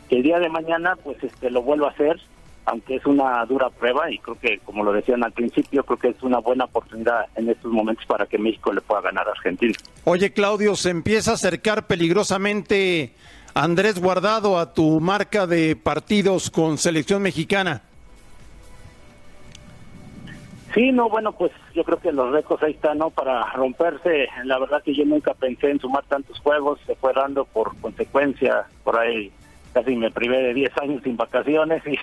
[0.09, 2.19] que el día de mañana pues este lo vuelva a hacer,
[2.67, 6.09] aunque es una dura prueba y creo que como lo decían al principio, creo que
[6.09, 9.73] es una buena oportunidad en estos momentos para que México le pueda ganar a Argentina.
[10.03, 13.13] Oye, Claudio, se empieza a acercar peligrosamente
[13.53, 17.83] Andrés Guardado a tu marca de partidos con selección mexicana.
[20.73, 23.11] Sí, no, bueno, pues yo creo que los récords ahí están, ¿no?
[23.11, 24.27] Para romperse.
[24.43, 28.65] La verdad que yo nunca pensé en sumar tantos juegos, se fue dando por consecuencia,
[28.83, 29.31] por ahí
[29.77, 31.99] casi me privé de 10 años sin vacaciones y,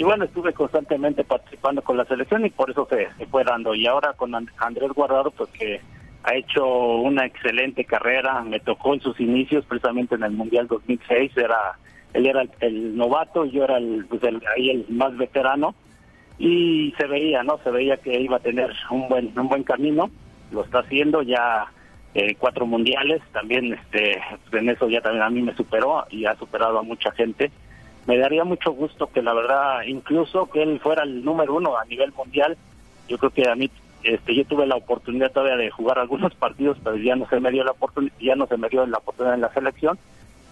[0.00, 3.76] y bueno, estuve constantemente participando con la selección y por eso se, fue dando.
[3.76, 5.80] Y ahora con And- Andrés Guardado, pues que
[6.24, 11.36] ha hecho una excelente carrera, me tocó en sus inicios precisamente en el Mundial 2006,
[11.36, 11.56] era
[12.12, 15.76] él era el, el novato y yo era el, pues el, ahí el más veterano
[16.40, 17.58] y se veía, ¿no?
[17.62, 20.10] Se veía que iba a tener un buen un buen camino,
[20.50, 21.66] lo está haciendo ya
[22.14, 24.20] eh, cuatro mundiales, también este
[24.52, 27.50] en eso ya también a mí me superó y ha superado a mucha gente.
[28.06, 31.84] Me daría mucho gusto que la verdad, incluso que él fuera el número uno a
[31.84, 32.56] nivel mundial.
[33.08, 33.70] Yo creo que a mí,
[34.02, 37.50] este, yo tuve la oportunidad todavía de jugar algunos partidos, pero ya no se me
[37.50, 39.98] dio la oportunidad, ya no se me dio la oportunidad en la selección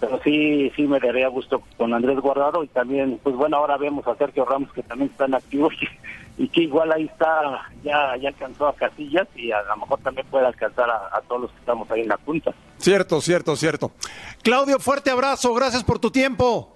[0.00, 4.06] pero sí sí me daría gusto con Andrés Guardado y también pues bueno ahora vemos
[4.06, 5.68] a Sergio Ramos que también está en activo
[6.38, 9.98] y, y que igual ahí está ya ya alcanzó a Casillas y a lo mejor
[10.00, 13.56] también puede alcanzar a, a todos los que estamos ahí en la punta Cierto, cierto,
[13.56, 13.92] cierto.
[14.42, 16.74] Claudio, fuerte abrazo, gracias por tu tiempo.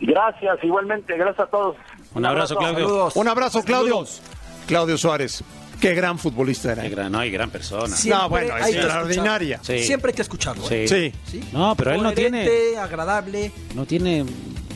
[0.00, 1.76] gracias igualmente gracias a todos
[2.14, 3.08] Un abrazo, Claudio.
[3.14, 4.04] Un abrazo, Claudio.
[4.66, 5.42] Claudio Suárez.
[5.80, 6.82] Qué gran futbolista era.
[6.82, 7.94] Qué gran- no, hay gran persona.
[7.96, 9.60] Siempre No, bueno, es extraordinaria.
[9.62, 9.80] Sí.
[9.80, 10.64] Siempre hay que escucharlo.
[10.70, 11.12] ¿eh?
[11.28, 11.40] Sí.
[11.52, 13.52] No, pero él no tiene, agradable.
[13.74, 14.24] no tiene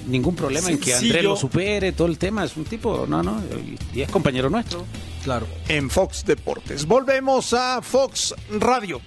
[0.06, 2.44] ningún problema en que Andrés lo supere, todo el tema.
[2.44, 3.40] Es un tipo, no, no,
[3.94, 4.84] y, y es compañero nuestro.
[5.24, 5.46] Claro.
[5.68, 6.86] En Fox Deportes.
[6.86, 9.00] Volvemos a Fox Radio.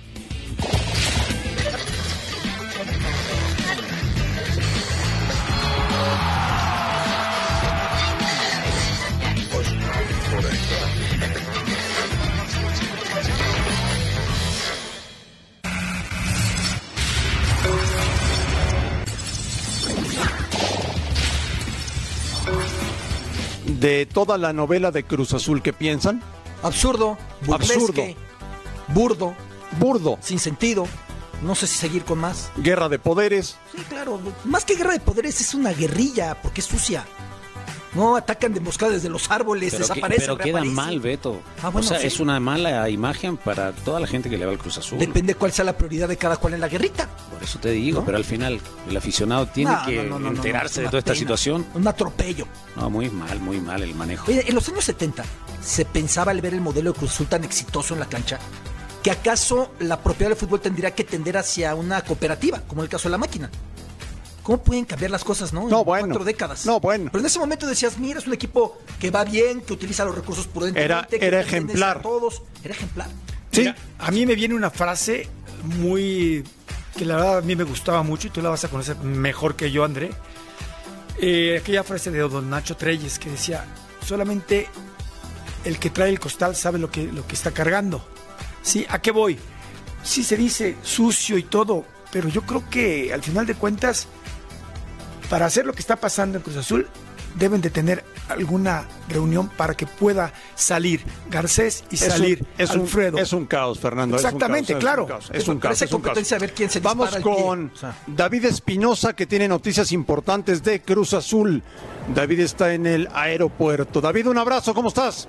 [23.83, 26.21] De toda la novela de Cruz Azul, ¿qué piensan?
[26.61, 28.03] Absurdo, burlesque, Absurdo.
[28.87, 29.35] burdo,
[29.77, 30.17] Burdo.
[30.21, 30.87] sin sentido.
[31.41, 32.49] No sé si seguir con más.
[32.55, 33.57] Guerra de poderes.
[33.75, 34.21] Sí, claro.
[34.45, 37.05] Más que guerra de poderes es una guerrilla, porque es sucia.
[37.95, 41.41] No atacan de emboscada desde los árboles, Pero, que- desaparecen, pero queda mal, Beto.
[41.61, 42.07] Ah, bueno, o sea, sí.
[42.07, 44.97] es una mala imagen para toda la gente que le va al Cruz Azul.
[44.97, 47.07] Depende cuál sea la prioridad de cada cual en la guerrita.
[47.31, 50.87] Por eso te digo, pero al final el aficionado tiene No, que no, enterarse de
[50.87, 51.65] toda esta situación.
[51.75, 52.47] Un atropello.
[52.75, 54.25] No, muy mal, muy mal el manejo.
[54.31, 55.23] Oye, en los años 70
[55.61, 58.39] se pensaba al ver el modelo de Cruz Azul tan exitoso en la cancha
[59.03, 62.89] que acaso la propiedad del fútbol tendría que tender hacia una cooperativa, como en el
[62.89, 63.49] caso de la máquina.
[64.43, 65.63] ¿Cómo pueden cambiar las cosas, no?
[65.63, 66.07] En No, bueno.
[66.07, 66.65] cuatro décadas.
[66.65, 67.09] No, bueno.
[67.11, 70.13] Pero en ese momento decías, mira, es un equipo que va bien, que utiliza los
[70.15, 70.83] recursos prudentemente.
[70.83, 71.97] Era- que era pertenece ejemplar.
[71.97, 72.41] A todos.
[72.63, 73.07] Era ejemplar.
[73.51, 73.61] Sí.
[73.61, 75.29] Mira, a mí me viene una frase
[75.63, 76.43] muy
[76.97, 79.55] que la verdad a mí me gustaba mucho y tú la vas a conocer mejor
[79.55, 80.11] que yo, André.
[81.19, 83.65] Eh, aquella frase de don Nacho Treyes que decía,
[84.05, 84.67] solamente
[85.63, 88.05] el que trae el costal sabe lo que, lo que está cargando.
[88.61, 88.85] ¿Sí?
[88.89, 89.37] ¿A qué voy?
[90.03, 94.07] Sí se dice sucio y todo, pero yo creo que al final de cuentas,
[95.33, 96.87] para hacer lo que está pasando en Cruz Azul,
[97.33, 102.69] deben de tener alguna reunión para que pueda salir Garcés y Es un- salir es
[102.69, 103.17] un, Alfredo.
[103.17, 104.15] es un caos, Fernando.
[104.15, 105.07] Exactamente, claro.
[105.33, 105.69] Es un caos.
[105.79, 106.09] Parece es un caos.
[106.11, 107.71] competencia a ver quién se Vamos con
[108.05, 111.63] David Espinosa, que tiene noticias importantes de Cruz Azul.
[112.13, 114.01] David está en el aeropuerto.
[114.01, 115.27] David, un abrazo, ¿cómo estás?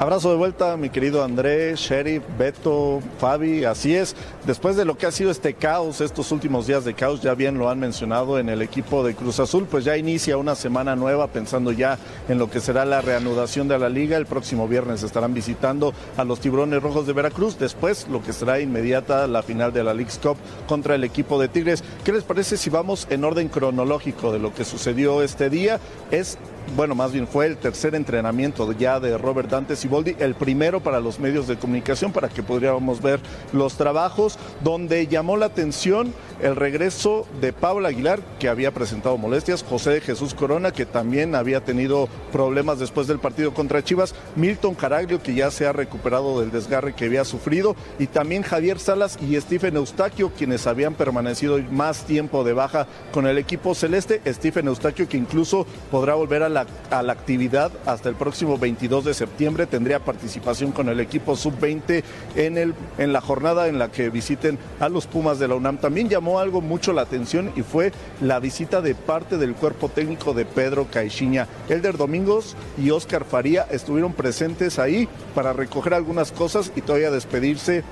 [0.00, 4.16] Abrazo de vuelta, mi querido Andrés, Sheriff, Beto, Fabi, así es.
[4.46, 7.58] Después de lo que ha sido este caos, estos últimos días de caos, ya bien
[7.58, 11.26] lo han mencionado en el equipo de Cruz Azul, pues ya inicia una semana nueva
[11.26, 11.98] pensando ya
[12.30, 14.16] en lo que será la reanudación de la liga.
[14.16, 17.58] El próximo viernes estarán visitando a los Tiburones Rojos de Veracruz.
[17.58, 21.48] Después lo que será inmediata la final de la League's Cup contra el equipo de
[21.48, 21.84] Tigres.
[22.04, 25.78] ¿Qué les parece si vamos en orden cronológico de lo que sucedió este día?
[26.10, 26.38] Es
[26.76, 31.00] bueno, más bien fue el tercer entrenamiento ya de Robert Dante Siboldi, el primero para
[31.00, 33.20] los medios de comunicación para que podríamos ver
[33.52, 39.62] los trabajos, donde llamó la atención el regreso de Pablo Aguilar, que había presentado molestias,
[39.62, 44.74] José de Jesús Corona, que también había tenido problemas después del partido contra Chivas, Milton
[44.74, 49.18] Caraglio, que ya se ha recuperado del desgarre que había sufrido, y también Javier Salas
[49.20, 54.20] y Stephen Eustaquio, quienes habían permanecido más tiempo de baja con el equipo celeste.
[54.26, 59.04] Stephen Eustaquio, que incluso podrá volver a la, a la actividad hasta el próximo 22
[59.04, 62.02] de septiembre, tendría participación con el equipo sub-20
[62.36, 65.78] en, en la jornada en la que visiten a los Pumas de la UNAM.
[65.78, 70.34] También llamó algo mucho la atención y fue la visita de parte del cuerpo técnico
[70.34, 71.48] de Pedro Caixinha.
[71.68, 77.84] Elder Domingos y Oscar Faría estuvieron presentes ahí para recoger algunas cosas y todavía despedirse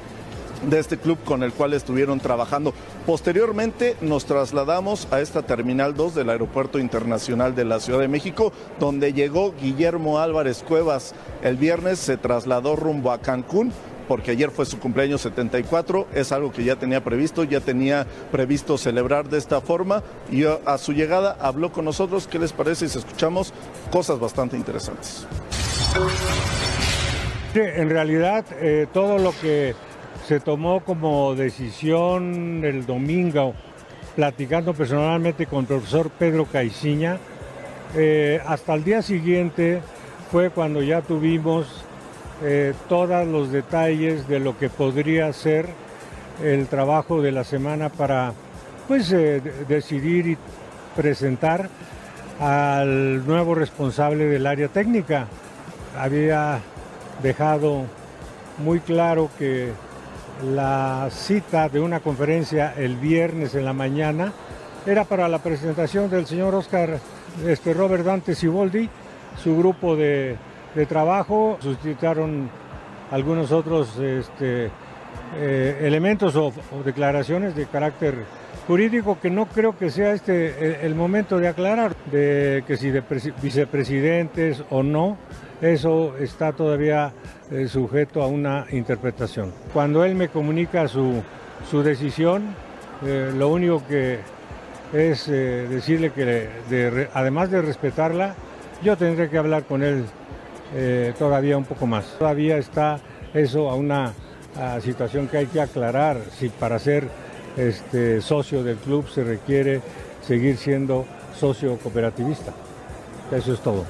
[0.63, 2.73] de este club con el cual estuvieron trabajando.
[3.07, 8.53] Posteriormente nos trasladamos a esta Terminal 2 del Aeropuerto Internacional de la Ciudad de México,
[8.79, 11.15] donde llegó Guillermo Álvarez Cuevas.
[11.43, 13.73] El viernes se trasladó rumbo a Cancún
[14.09, 18.79] porque ayer fue su cumpleaños 74, es algo que ya tenía previsto, ya tenía previsto
[18.79, 22.99] celebrar de esta forma y a su llegada habló con nosotros, ¿qué les parece si
[22.99, 23.53] escuchamos
[23.93, 25.27] cosas bastante interesantes?
[27.55, 29.75] En realidad eh, todo lo que
[30.29, 33.55] se tomó como decisión el domingo,
[34.15, 37.17] platicando personalmente con el profesor Pedro Caiciña,
[37.97, 39.81] eh, hasta el día siguiente
[40.31, 41.83] fue cuando ya tuvimos
[42.43, 45.67] eh, todos los detalles de lo que podría ser
[46.45, 48.35] el trabajo de la semana para
[48.87, 50.37] pues eh, de- decidir y
[50.95, 51.71] presentar
[52.39, 55.27] al nuevo responsable del área técnica.
[55.99, 56.61] Había
[57.23, 57.85] dejado
[58.59, 59.73] muy claro que
[60.43, 64.33] la cita de una conferencia el viernes en la mañana.
[64.87, 66.99] Era para la presentación del señor Oscar
[67.47, 68.89] este, Robert Dante Siboldi,
[69.43, 70.37] su grupo de,
[70.89, 72.49] trabajo, suscitaron
[73.11, 74.71] algunos otros este,
[75.37, 76.53] eh, elementos o,
[76.85, 78.15] declaraciones de carácter
[78.67, 83.03] jurídico que no creo que sea este el, momento de aclarar, de que si de
[83.43, 85.17] vicepresidentes o no,
[85.61, 87.13] eso está todavía
[87.51, 89.53] eh, sujeto a una interpretación.
[89.73, 91.23] Cuando él me comunica su,
[91.69, 92.55] su decisión,
[93.05, 94.21] eh, lo único que
[94.93, 98.35] es eh, decirle que además de respetarla,
[98.83, 100.05] yo tendré que hablar con él
[101.19, 102.05] todavía un poco más.
[102.19, 103.01] Todavía está
[103.33, 104.13] eso a una
[104.83, 107.09] situación que hay que aclarar, si para ser
[107.57, 109.81] este, socio del club se requiere
[110.21, 112.53] seguir siendo socio cooperativista.
[113.33, 113.87] Eso es todo.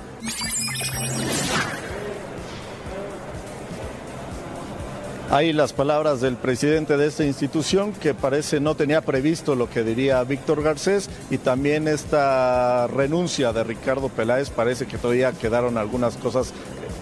[5.30, 9.84] Ahí las palabras del presidente de esta institución que parece no tenía previsto lo que
[9.84, 16.16] diría Víctor Garcés y también esta renuncia de Ricardo Peláez parece que todavía quedaron algunas
[16.16, 16.54] cosas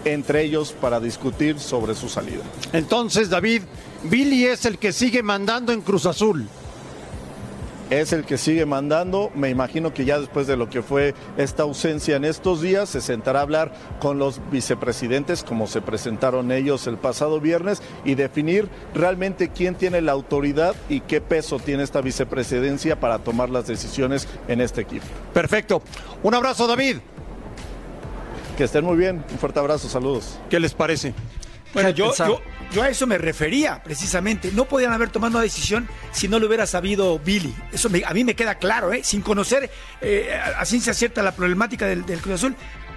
[0.05, 2.43] entre ellos para discutir sobre su salida.
[2.73, 3.63] Entonces, David,
[4.03, 6.49] Billy es el que sigue mandando en Cruz Azul
[7.91, 9.31] es el que sigue mandando.
[9.35, 13.01] Me imagino que ya después de lo que fue esta ausencia en estos días, se
[13.01, 18.69] sentará a hablar con los vicepresidentes, como se presentaron ellos el pasado viernes, y definir
[18.95, 24.29] realmente quién tiene la autoridad y qué peso tiene esta vicepresidencia para tomar las decisiones
[24.49, 25.07] en este equipo.
[25.33, 25.83] Perfecto.
[26.23, 26.99] Un abrazo, David.
[28.57, 29.25] Que estén muy bien.
[29.31, 29.89] Un fuerte abrazo.
[29.89, 30.39] Saludos.
[30.49, 31.13] ¿Qué les parece?
[31.75, 32.41] Bueno, yo, yo,
[32.83, 34.51] a eso me refería precisamente.
[34.53, 37.55] No podían haber tomado una decisión si no lo hubiera sabido Billy.
[37.73, 39.01] Eso a mí me queda claro, ¿eh?
[39.03, 42.57] sin conocer eh, a ciencia cierta la problemática del, del Cruz Azul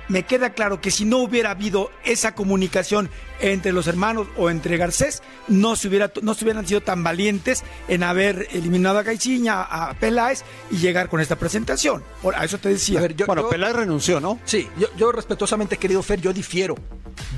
[0.10, 3.10] me queda claro que si no hubiera habido esa comunicación
[3.40, 7.64] entre los hermanos o entre Garcés, no se, hubiera, no se hubieran sido tan valientes
[7.88, 12.04] en haber eliminado a Caixinha, a Peláez y llegar con esta presentación.
[12.22, 13.02] Por, a eso te decía.
[13.26, 14.40] bueno, Peláez renunció, ¿no?
[14.44, 16.76] Sí, yo, yo respetuosamente, querido Fer, yo difiero.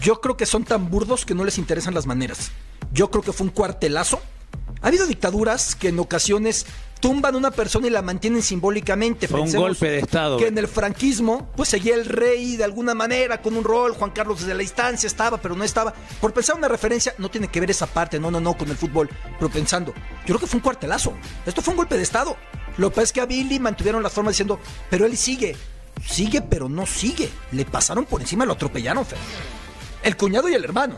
[0.02, 2.52] Yo creo que son tan burdos que no les interesan las maneras.
[2.92, 4.20] Yo creo que fue un cuartelazo.
[4.82, 6.66] Ha habido dictaduras que en ocasiones
[7.00, 9.28] tumban a una persona y la mantienen simbólicamente.
[9.28, 10.38] Fue un golpe de Estado.
[10.38, 13.94] Que en el franquismo, pues seguía el rey de alguna manera con un rol.
[13.94, 15.94] Juan Carlos desde la instancia estaba, pero no estaba.
[16.20, 18.78] Por pensar una referencia, no tiene que ver esa parte, no, no, no, con el
[18.78, 19.08] fútbol.
[19.38, 21.14] Pero pensando, yo creo que fue un cuartelazo.
[21.46, 22.36] Esto fue un golpe de Estado.
[22.78, 25.56] Lo que pasa es que a Billy mantuvieron las formas diciendo, pero él sigue.
[26.08, 27.30] Sigue, pero no sigue.
[27.52, 29.20] Le pasaron por encima, lo atropellaron, Fer.
[30.04, 30.96] El cuñado y el hermano.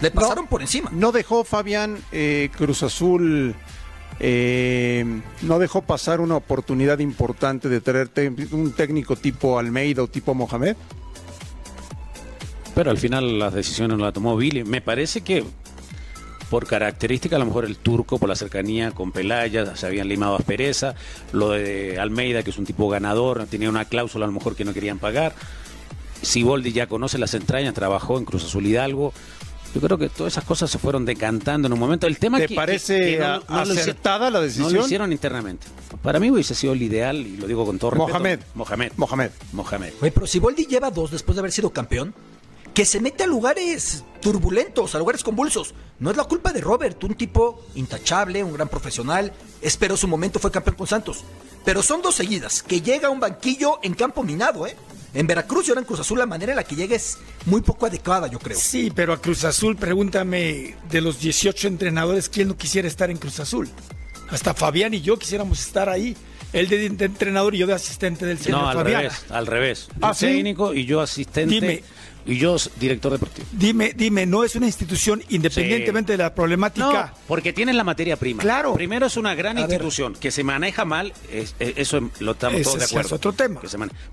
[0.00, 0.90] Le pasaron por encima.
[0.92, 3.56] No dejó Fabián eh, Cruz Azul
[4.20, 5.04] eh,
[5.42, 8.10] no dejó pasar una oportunidad importante de tener
[8.50, 10.76] un técnico tipo Almeida o tipo Mohamed.
[12.74, 14.64] Pero al final las decisiones no las tomó Billy.
[14.64, 15.44] Me parece que
[16.50, 20.36] por característica, a lo mejor el turco, por la cercanía con Pelaya, se habían limado
[20.36, 20.94] aspereza.
[21.32, 24.64] Lo de Almeida, que es un tipo ganador, tenía una cláusula a lo mejor que
[24.64, 25.34] no querían pagar.
[26.22, 29.12] Siboldi ya conoce las entrañas, trabajó en Cruz Azul Hidalgo.
[29.74, 32.06] Yo creo que todas esas cosas se fueron decantando en un momento.
[32.06, 34.72] El tema ¿Te parece acertada la decisión?
[34.72, 35.66] No lo hicieron internamente.
[36.02, 38.12] Para mí hubiese sido el ideal, y lo digo con todo respeto.
[38.12, 38.40] Mohamed.
[38.54, 38.92] Mohamed.
[38.96, 39.30] Mohamed.
[39.52, 39.92] Mohamed.
[40.00, 42.14] Oye, pero si Boldi lleva dos después de haber sido campeón,
[42.72, 45.74] que se mete a lugares turbulentos, a lugares convulsos.
[45.98, 49.32] No es la culpa de Robert, un tipo intachable, un gran profesional.
[49.60, 51.24] Esperó su momento, fue campeón con Santos.
[51.64, 54.76] Pero son dos seguidas, que llega a un banquillo en campo minado, ¿eh?
[55.14, 57.62] En Veracruz y ahora en Cruz Azul la manera en la que llega es muy
[57.62, 58.58] poco adecuada, yo creo.
[58.58, 63.16] Sí, pero a Cruz Azul, pregúntame, de los 18 entrenadores, ¿quién no quisiera estar en
[63.16, 63.68] Cruz Azul?
[64.30, 66.16] Hasta Fabián y yo quisiéramos estar ahí.
[66.52, 69.88] Él de, entrenador y yo de asistente del señor no, al revés, al revés.
[70.00, 71.54] ¿Ah, técnico y yo asistente.
[71.54, 71.82] Dime,
[72.28, 73.48] y yo director deportivo.
[73.52, 76.86] Dime, dime, ¿no es una institución independientemente de la problemática?
[76.86, 78.42] No, porque tienen la materia prima.
[78.42, 78.74] Claro.
[78.74, 81.14] Primero es una gran institución que se maneja mal,
[81.58, 83.06] eso lo estamos todos de acuerdo.
[83.06, 83.60] Es otro tema.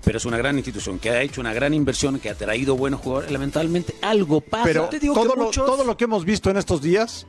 [0.02, 3.00] pero es una gran institución que ha hecho una gran inversión, que ha traído buenos
[3.00, 3.30] jugadores.
[3.30, 4.64] Lamentablemente algo pasa.
[4.64, 7.26] Pero todo, lo, todo lo que hemos visto en estos días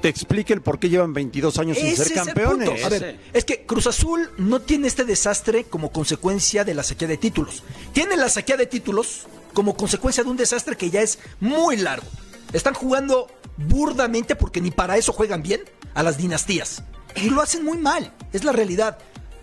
[0.00, 2.84] te explique el por qué llevan 22 años sin ser campeones.
[2.84, 7.08] A ver, es que Cruz Azul no tiene este desastre como consecuencia de la sequía
[7.08, 7.64] de títulos.
[7.92, 12.06] Tiene la sequía de títulos como consecuencia de un desastre que ya es muy largo.
[12.52, 15.62] Están jugando burdamente porque ni para eso juegan bien
[15.94, 16.82] a las dinastías.
[17.16, 18.98] Y lo hacen muy mal, es la realidad.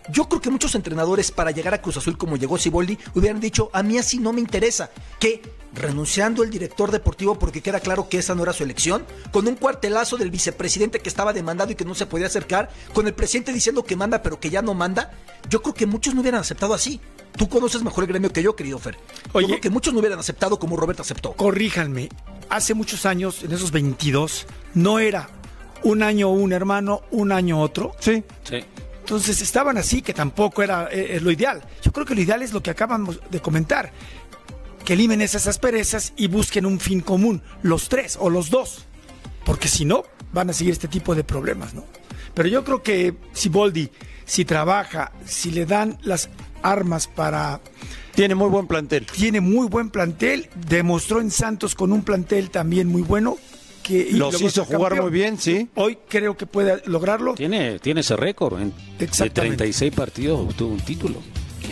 [0.09, 3.69] Yo creo que muchos entrenadores para llegar a Cruz Azul como llegó Siboldi hubieran dicho,
[3.73, 5.41] a mí así no me interesa, que
[5.73, 9.55] renunciando el director deportivo porque queda claro que esa no era su elección, con un
[9.55, 13.51] cuartelazo del vicepresidente que estaba demandado y que no se podía acercar, con el presidente
[13.51, 15.11] diciendo que manda pero que ya no manda,
[15.49, 17.01] yo creo que muchos no hubieran aceptado así.
[17.37, 18.97] Tú conoces mejor el gremio que yo, querido Fer.
[19.33, 21.33] Oye, creo que muchos no hubieran aceptado como Roberto aceptó.
[21.33, 22.09] Corríjanme,
[22.49, 25.29] hace muchos años, en esos 22, no era
[25.83, 27.93] un año un hermano, un año otro.
[27.99, 28.23] Sí.
[28.43, 28.63] Sí.
[28.99, 31.61] Entonces estaban así, que tampoco era eh, lo ideal.
[31.83, 33.91] Yo creo que lo ideal es lo que acabamos de comentar.
[34.83, 38.85] Que eliminen esas asperezas y busquen un fin común, los tres o los dos.
[39.45, 41.85] Porque si no, van a seguir este tipo de problemas, ¿no?
[42.33, 43.91] Pero yo creo que si Boldi,
[44.25, 46.29] si trabaja, si le dan las
[46.71, 47.59] armas para...
[48.13, 49.05] Tiene muy buen plantel.
[49.07, 50.49] Tiene muy buen plantel.
[50.69, 53.37] Demostró en Santos con un plantel también muy bueno.
[53.83, 55.05] Que, y Los hizo jugar campeón.
[55.05, 55.69] muy bien, sí.
[55.75, 57.35] Hoy creo que puede lograrlo.
[57.35, 58.59] Tiene, tiene ese récord.
[58.59, 59.57] En, de Exactamente.
[59.57, 61.21] 36 partidos obtuvo un título.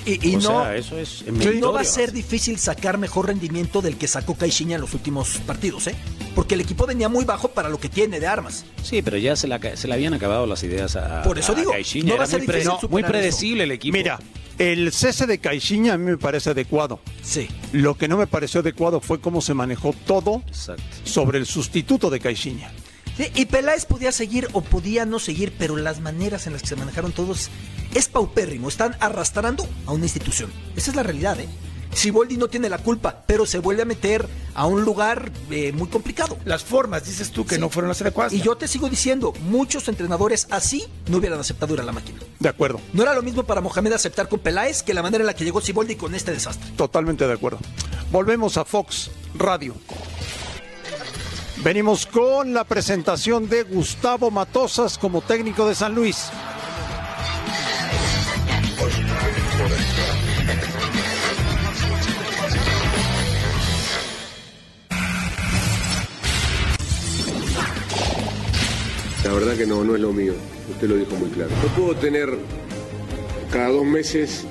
[0.06, 1.24] Y, y o no, sea, eso es
[1.60, 5.38] no va a ser difícil sacar mejor rendimiento del que sacó Caixinha en los últimos
[5.47, 5.95] partidos, ¿eh?
[6.36, 8.66] Porque el equipo venía muy bajo para lo que tiene de armas.
[8.84, 11.56] Sí, pero ya se, la, se le habían acabado las ideas a, Por eso a
[11.56, 12.12] digo, Caixinha.
[12.14, 13.95] no va a ser muy, pre- difícil muy superar predecible el equipo.
[13.97, 14.20] Mira,
[14.58, 16.99] el cese de Caixinha a mí me parece adecuado.
[17.22, 17.47] Sí.
[17.72, 20.84] Lo que no me pareció adecuado fue cómo se manejó todo Exacto.
[21.06, 22.72] sobre el sustituto de Caixinha.
[23.18, 26.70] Sí, y Peláez podía seguir o podía no seguir, pero las maneras en las que
[26.70, 27.49] se manejaron todos
[27.93, 28.70] es paupérrimo.
[28.70, 30.51] Están arrastrando a una institución.
[30.76, 31.47] Esa es la realidad, ¿eh?
[31.93, 35.88] Siboldi no tiene la culpa, pero se vuelve a meter a un lugar eh, muy
[35.89, 36.39] complicado.
[36.43, 38.34] Las formas, dices tú, que no fueron las adecuadas.
[38.34, 42.18] Y yo te sigo diciendo, muchos entrenadores así no hubieran aceptado ir a la máquina.
[42.39, 45.28] De acuerdo, No era lo mismo para Mohamed aceptar con Peláez que la manera en
[45.28, 46.72] la que llegó Siboldi con este desastre.
[46.76, 47.59] totalmente de acuerdo.
[48.11, 49.76] Volvemos a Fox Radio.
[51.64, 56.30] Venimos con la presentación de Gustavo Matosas como técnico de San Luis.
[69.24, 70.34] La verdad que no, no es lo mío.
[70.70, 71.51] Usted lo dijo muy claro.
[71.64, 72.28] No puedo tener
[73.53, 74.43] cada dos meses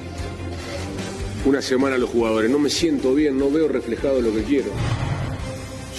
[1.45, 2.51] una semana los jugadores.
[2.51, 4.71] No me siento bien, no veo reflejado lo que quiero.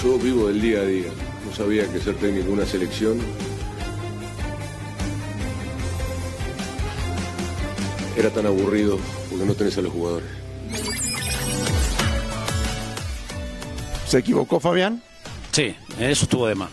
[0.03, 1.07] Yo vivo del día a día.
[1.47, 3.19] No sabía que ser técnico de una selección
[8.17, 8.99] era tan aburrido
[9.29, 10.27] porque no tenés a los jugadores.
[14.07, 15.01] ¿Se equivocó Fabián?
[15.51, 16.69] Sí, eso estuvo de más.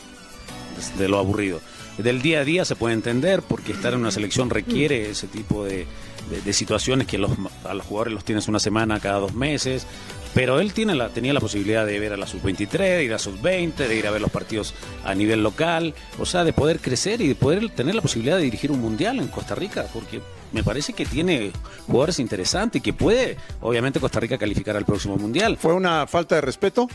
[0.99, 1.61] De lo aburrido.
[1.99, 5.64] Del día a día se puede entender porque estar en una selección requiere ese tipo
[5.64, 5.87] de,
[6.31, 7.33] de- de situaciones que los,
[7.64, 9.87] a los jugadores los tienes una semana cada dos meses.
[10.35, 13.18] Pero él tiene la, tenía la posibilidad de ver a la sub-23, de ir a
[13.18, 14.74] sub-20, de ir a ver los partidos
[15.05, 18.45] a nivel local, o sea, de poder crecer y de poder tener la posibilidad de
[18.45, 20.20] dirigir un mundial en Costa Rica, porque
[20.53, 21.51] me parece que tiene
[21.87, 25.57] jugadores interesantes y que puede, obviamente, Costa Rica calificar al próximo mundial.
[25.57, 26.89] ¿Fue una falta de respeto?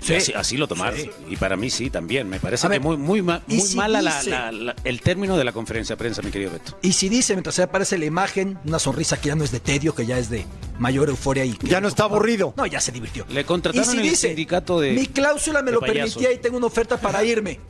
[0.00, 0.98] Sí, así, así lo tomaron.
[1.28, 2.28] Y para mí sí, también.
[2.28, 4.76] Me parece que ver, muy, muy, ma- ¿y muy si mala la- dice- la- la-
[4.84, 6.78] el término de la conferencia de prensa, mi querido Beto.
[6.82, 9.60] Y si dice, mientras se aparece la imagen, una sonrisa que ya no es de
[9.60, 10.46] tedio, que ya es de
[10.78, 11.52] mayor euforia y...
[11.52, 12.54] que- Ya no está aburrido.
[12.56, 13.26] No, ya se divirtió.
[13.28, 14.92] Le Y contrataron si en el dice, sindicato de.
[14.92, 16.14] mi cláusula me lo payasos.
[16.14, 17.60] permitía y tengo una oferta para irme.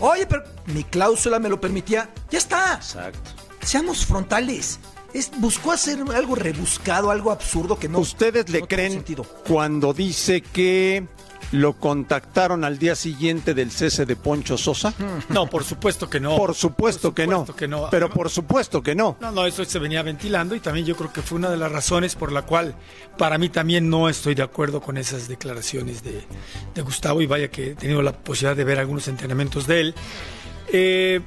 [0.00, 2.08] Oye, pero mi cláusula me lo permitía.
[2.30, 2.74] Ya está.
[2.74, 3.30] Exacto.
[3.62, 4.78] Seamos frontales.
[5.14, 7.98] Es, buscó hacer algo rebuscado, algo absurdo que no.
[7.98, 9.24] ¿Ustedes le no creen sentido.
[9.24, 11.06] cuando dice que
[11.52, 14.94] lo contactaron al día siguiente del cese de Poncho Sosa?
[15.28, 16.36] No, por supuesto que no.
[16.36, 17.40] Por supuesto, que, no.
[17.40, 17.88] supuesto que no.
[17.90, 19.16] Pero por supuesto que no.
[19.20, 21.70] No, no, eso se venía ventilando y también yo creo que fue una de las
[21.72, 22.74] razones por la cual
[23.16, 26.22] para mí también no estoy de acuerdo con esas declaraciones de,
[26.74, 29.94] de Gustavo y vaya que he tenido la posibilidad de ver algunos entrenamientos de él.
[30.72, 31.20] Eh,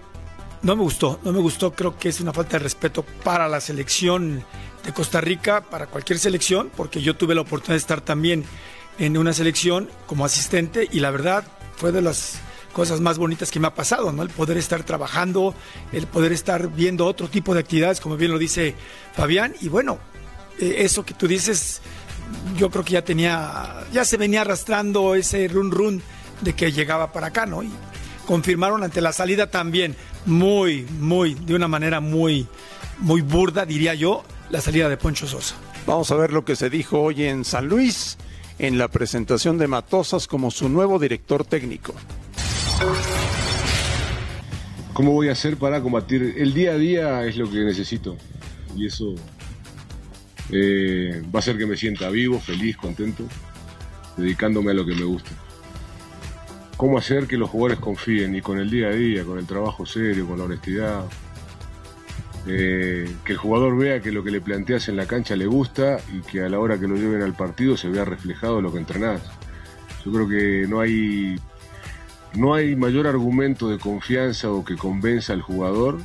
[0.64, 3.60] no me gustó, no me gustó, creo que es una falta de respeto para la
[3.60, 4.44] selección
[4.86, 8.46] de Costa Rica, para cualquier selección, porque yo tuve la oportunidad de estar también
[9.02, 11.44] en una selección como asistente y la verdad
[11.76, 12.36] fue de las
[12.72, 14.22] cosas más bonitas que me ha pasado, ¿no?
[14.22, 15.56] El poder estar trabajando,
[15.92, 18.76] el poder estar viendo otro tipo de actividades, como bien lo dice
[19.14, 19.98] Fabián, y bueno,
[20.60, 21.82] eh, eso que tú dices,
[22.56, 26.04] yo creo que ya tenía, ya se venía arrastrando ese run run
[26.42, 27.64] de que llegaba para acá, ¿no?
[27.64, 27.72] Y
[28.28, 29.96] confirmaron ante la salida también,
[30.28, 32.48] muy, muy, de una manera muy,
[33.00, 35.56] muy burda, diría yo, la salida de Poncho Sosa.
[35.88, 38.20] Vamos a ver lo que se dijo hoy en San Luis
[38.62, 41.96] en la presentación de Matosas como su nuevo director técnico.
[44.94, 46.36] ¿Cómo voy a hacer para combatir?
[46.38, 48.18] El día a día es lo que necesito.
[48.78, 49.16] Y eso
[50.52, 53.24] eh, va a hacer que me sienta vivo, feliz, contento,
[54.16, 55.32] dedicándome a lo que me gusta.
[56.78, 58.36] ¿Cómo hacer que los jugadores confíen?
[58.36, 61.06] Y con el día a día, con el trabajo serio, con la honestidad.
[62.48, 66.00] Eh, que el jugador vea que lo que le planteas en la cancha le gusta
[66.12, 68.80] y que a la hora que lo lleven al partido se vea reflejado lo que
[68.80, 69.22] entrenás.
[70.04, 71.40] Yo creo que no hay
[72.34, 76.00] no hay mayor argumento de confianza o que convenza al jugador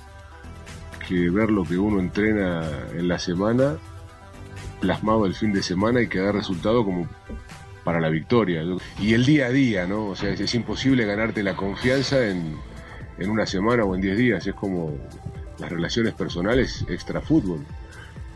[1.09, 3.77] que ver lo que uno entrena en la semana
[4.81, 7.09] plasmado el fin de semana y que da resultado como
[7.85, 8.63] para la victoria.
[9.01, 10.09] Y el día a día, ¿no?
[10.09, 12.57] O sea, es, imposible ganarte la confianza en,
[13.19, 14.47] en una semana o en 10 días.
[14.47, 14.93] Es como
[15.59, 17.61] las relaciones personales extra fútbol.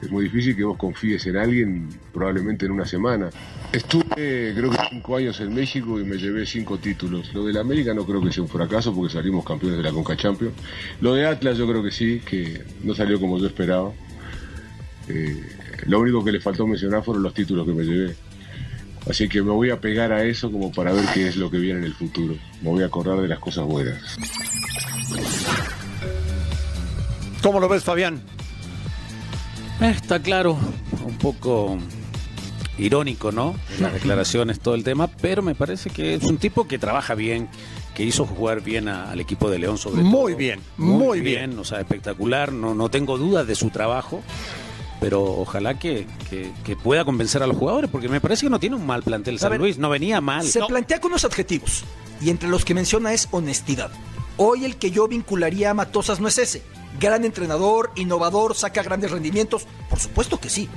[0.02, 3.28] Es muy difícil que vos confíes en alguien probablemente en una semana.
[3.70, 7.34] Estuve creo que cinco años en México y me llevé cinco títulos.
[7.34, 9.92] Lo de la América no creo que sea un fracaso porque salimos campeones de la
[9.92, 10.54] Conca Champions.
[11.02, 13.92] Lo de Atlas yo creo que sí, que no salió como yo esperaba.
[15.08, 15.42] Eh,
[15.86, 18.16] lo único que le faltó mencionar fueron los títulos que me llevé.
[19.08, 21.58] Así que me voy a pegar a eso como para ver qué es lo que
[21.58, 22.36] viene en el futuro.
[22.62, 24.16] Me voy a acordar de las cosas buenas.
[27.42, 28.20] ¿Cómo lo ves, Fabián?
[29.80, 30.58] Eh, Está claro,
[31.04, 31.78] un poco
[32.78, 33.54] irónico, ¿no?
[33.78, 37.48] Las declaraciones, todo el tema, pero me parece que es un tipo que trabaja bien,
[37.94, 40.36] que hizo jugar bien a- al equipo de León sobre Muy todo.
[40.38, 41.58] bien, muy bien.
[41.58, 44.22] O sea, espectacular, no, no tengo dudas de su trabajo,
[45.00, 48.60] pero ojalá que, que- que pueda convencer a los jugadores, porque me parece que no
[48.60, 50.46] tiene un mal plantel San ver, Luis, no venía mal.
[50.46, 50.66] Se No.
[50.66, 51.84] plantea con unos adjetivos,
[52.20, 53.90] y entre los que menciona es honestidad.
[54.36, 56.62] Hoy el que yo vincularía a Matosas no es ese.
[57.00, 59.66] Gran entrenador, innovador, saca grandes rendimientos.
[59.88, 60.68] Por supuesto que sí.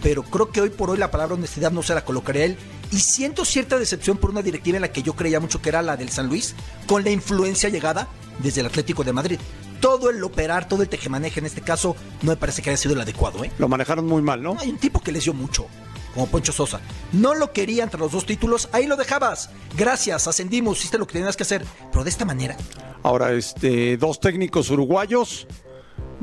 [0.00, 2.56] Pero creo que hoy por hoy la palabra honestidad no se la colocaría a él.
[2.92, 5.82] Y siento cierta decepción por una directiva en la que yo creía mucho que era
[5.82, 6.54] la del San Luis,
[6.86, 8.06] con la influencia llegada
[8.38, 9.40] desde el Atlético de Madrid.
[9.80, 12.94] Todo el operar, todo el tejemaneje en este caso, no me parece que haya sido
[12.94, 13.50] el adecuado, ¿eh?
[13.58, 14.56] Lo manejaron muy mal, ¿no?
[14.60, 15.66] Hay un tipo que les dio mucho,
[16.14, 16.80] como Poncho Sosa.
[17.10, 19.50] No lo quería entre los dos títulos, ahí lo dejabas.
[19.76, 21.64] Gracias, ascendimos, hiciste lo que tenías que hacer.
[21.90, 22.56] Pero de esta manera,
[23.04, 25.46] Ahora, este, dos técnicos uruguayos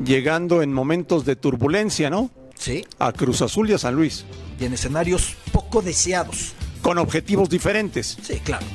[0.04, 2.30] llegando en momentos de turbulencia, ¿no?
[2.58, 2.84] Sí.
[2.98, 4.24] A Cruz Azul y a San Luis.
[4.60, 6.52] y en escenarios poco deseados.
[6.82, 8.18] Con objetivos diferentes.
[8.22, 8.66] Sí, claro.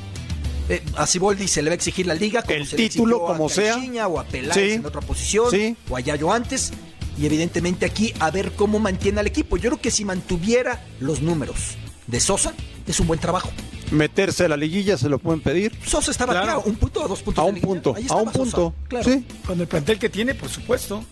[0.68, 3.24] Eh, a Siboldi se le va a exigir la liga como El se le título,
[3.28, 3.74] a como sea.
[3.74, 4.72] Caixinha o a Peláez Sí.
[4.72, 5.76] en otra posición Sí.
[5.88, 6.72] o a Yayo antes
[7.16, 9.56] y evidentemente aquí a ver cómo mantiene al equipo.
[9.58, 11.76] Yo creo que si mantuviera los números
[12.08, 12.52] de Sosa
[12.88, 13.50] es un buen trabajo.
[13.92, 15.72] Meterse a la liguilla se lo pueden pedir.
[15.86, 16.46] Sosa estaba Claro.
[16.46, 17.44] claro, un punto o dos puntos.
[17.44, 18.74] A un punto, a un punto.
[18.74, 19.08] Sosa, claro.
[19.08, 19.24] Sí.
[19.46, 21.04] Con el plantel que tiene, por supuesto.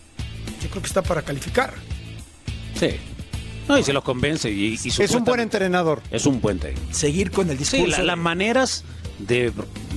[0.65, 1.73] Yo creo que está para calificar.
[2.79, 2.89] Sí.
[3.67, 4.49] No, y se los convence.
[4.51, 6.01] Y, y Es un buen entrenador.
[6.09, 6.87] Es un buen técnico.
[6.91, 7.85] Seguir con el discurso.
[7.85, 8.83] Sí, la- de- las maneras
[9.19, 9.51] de,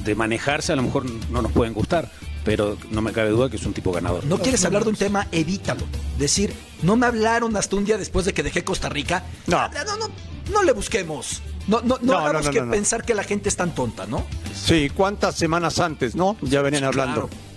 [0.05, 2.11] de manejarse a lo mejor no nos pueden gustar,
[2.45, 4.25] pero no me cabe duda que es un tipo ganador.
[4.27, 5.85] No quieres hablar de un tema, evítalo.
[6.19, 6.53] Decir,
[6.83, 9.25] no me hablaron hasta un día después de que dejé Costa Rica.
[9.47, 9.59] No.
[9.59, 10.07] Habla- no, no,
[10.53, 11.41] no le busquemos.
[11.66, 12.73] No, no, no, No, hagamos no, no, que no, no.
[12.73, 14.25] pensar que la gente es tan tonta, ¿no?
[14.55, 16.37] Sí, ¿cuántas semanas antes, no?
[16.43, 17.29] Ya venían hablando.
[17.29, 17.47] Claro.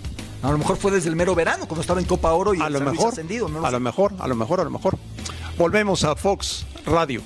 [0.42, 2.68] A lo mejor fue desde el mero verano, cuando estaba en Copa Oro y A
[2.68, 3.72] lo San mejor, ascendido, no lo a sé.
[3.74, 4.98] lo mejor, a lo mejor, a lo mejor.
[5.56, 7.22] Volvemos a Fox Radio.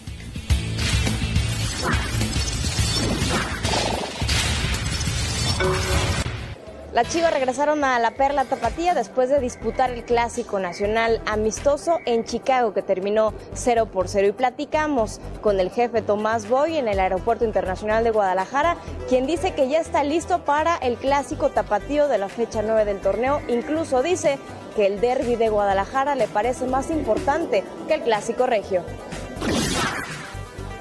[6.96, 12.24] Las Chivas regresaron a la Perla Tapatía después de disputar el Clásico Nacional amistoso en
[12.24, 16.98] Chicago que terminó 0 por 0 y platicamos con el jefe Tomás Boy en el
[16.98, 18.78] Aeropuerto Internacional de Guadalajara,
[19.10, 23.02] quien dice que ya está listo para el Clásico Tapatío de la fecha 9 del
[23.02, 24.38] torneo, incluso dice
[24.74, 28.82] que el derby de Guadalajara le parece más importante que el Clásico Regio.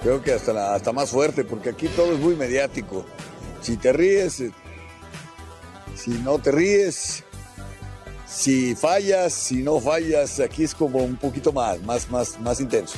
[0.02, 3.04] Creo que hasta, hasta más fuerte, porque aquí todo es muy mediático.
[3.60, 4.42] Si te ríes,
[5.96, 7.24] si no te ríes,
[8.28, 12.98] si fallas, si no fallas, aquí es como un poquito más, más, más, más intenso.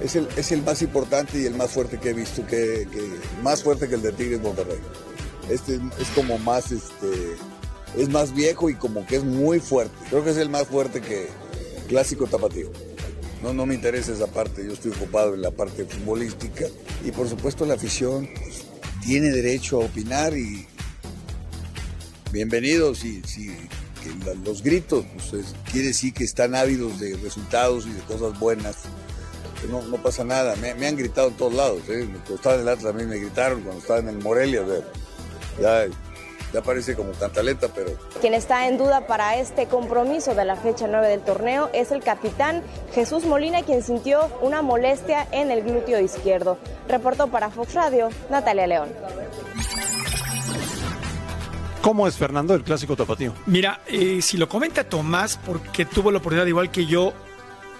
[0.00, 3.42] Es el, es el más importante y el más fuerte que he visto, que, que-
[3.42, 4.78] más fuerte que el de Tigres Monterrey.
[5.50, 7.36] Este es como más, este,
[7.96, 9.94] es más viejo y como que es muy fuerte.
[10.10, 11.28] Creo que es el más fuerte que
[11.88, 12.70] Clásico Tapatío.
[13.42, 16.64] No, no me interesa esa parte, yo estoy ocupado en la parte futbolística
[17.04, 18.64] y por supuesto la afición pues,
[19.04, 20.66] tiene derecho a opinar y
[22.34, 23.22] bienvenidos y
[24.44, 28.76] los gritos pues, es- quiere decir que están ávidos de resultados y de cosas buenas.
[29.70, 32.06] No, pasa nada, me, han gritado en todos lados, ¿eh?
[32.06, 34.84] cuando estaba en el Atlas también me gritaron, cuando estaba en el Morelia, a ver,
[35.58, 35.86] ya,
[36.52, 40.86] ya parece como cantaleta, pero Quien está en duda para este compromiso de la fecha
[40.86, 42.62] 9 del torneo es el capitán
[42.94, 46.58] Jesús Molina, quien sintió una molestia en el glúteo izquierdo.
[46.88, 48.88] Reportó para Fox Radio Natalia León.
[51.84, 53.34] ¿Cómo es Fernando el clásico tapatío?
[53.44, 57.12] Mira, eh, si lo comenta Tomás, porque tuvo la oportunidad, igual que yo,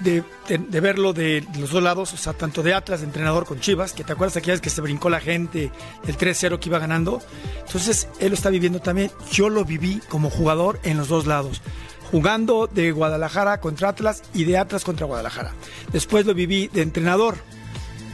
[0.00, 3.61] de, de- verlo de los dos lados, o sea, tanto de Atlas, de entrenador con
[3.61, 5.70] Chivas, que te acuerdas aquella vez que se brincó la gente,
[6.07, 7.22] el 3-0 que iba ganando.
[7.66, 9.11] Entonces, él lo está viviendo también.
[9.32, 11.62] Yo lo viví como jugador en los dos lados.
[12.11, 15.52] Jugando de Guadalajara contra Atlas y de Atlas contra Guadalajara.
[15.94, 17.36] Después lo viví de entrenador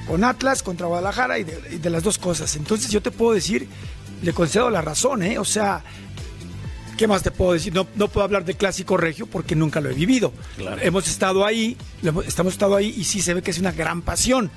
[0.06, 2.54] con Atlas contra Guadalajara y de las dos cosas.
[2.54, 3.68] Entonces yo te puedo decir,
[4.22, 5.38] le concedo la razón, ¿eh?
[5.38, 5.82] O sea,
[6.96, 7.74] ¿qué más te puedo decir?
[7.74, 10.32] No, no puedo hablar de clásico regio porque nunca lo he vivido.
[10.82, 11.76] Hemos estado ahí,
[12.26, 14.50] estamos estado ahí y sí se ve que es una gran pasión.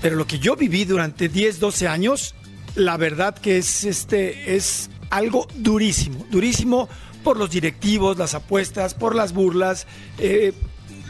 [0.00, 2.34] Pero lo que yo viví durante 10, 12 años,
[2.74, 6.88] la verdad que es, este, es algo durísimo, durísimo
[7.22, 9.86] por los directivos, las apuestas, por las burlas,
[10.18, 10.52] eh,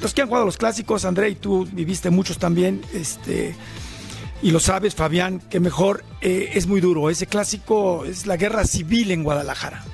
[0.01, 3.55] los que han jugado los clásicos, André, y tú viviste muchos también, este,
[4.43, 7.09] y lo sabes, Fabián, que mejor eh, es muy duro.
[7.11, 9.85] Ese clásico es la guerra civil en Guadalajara.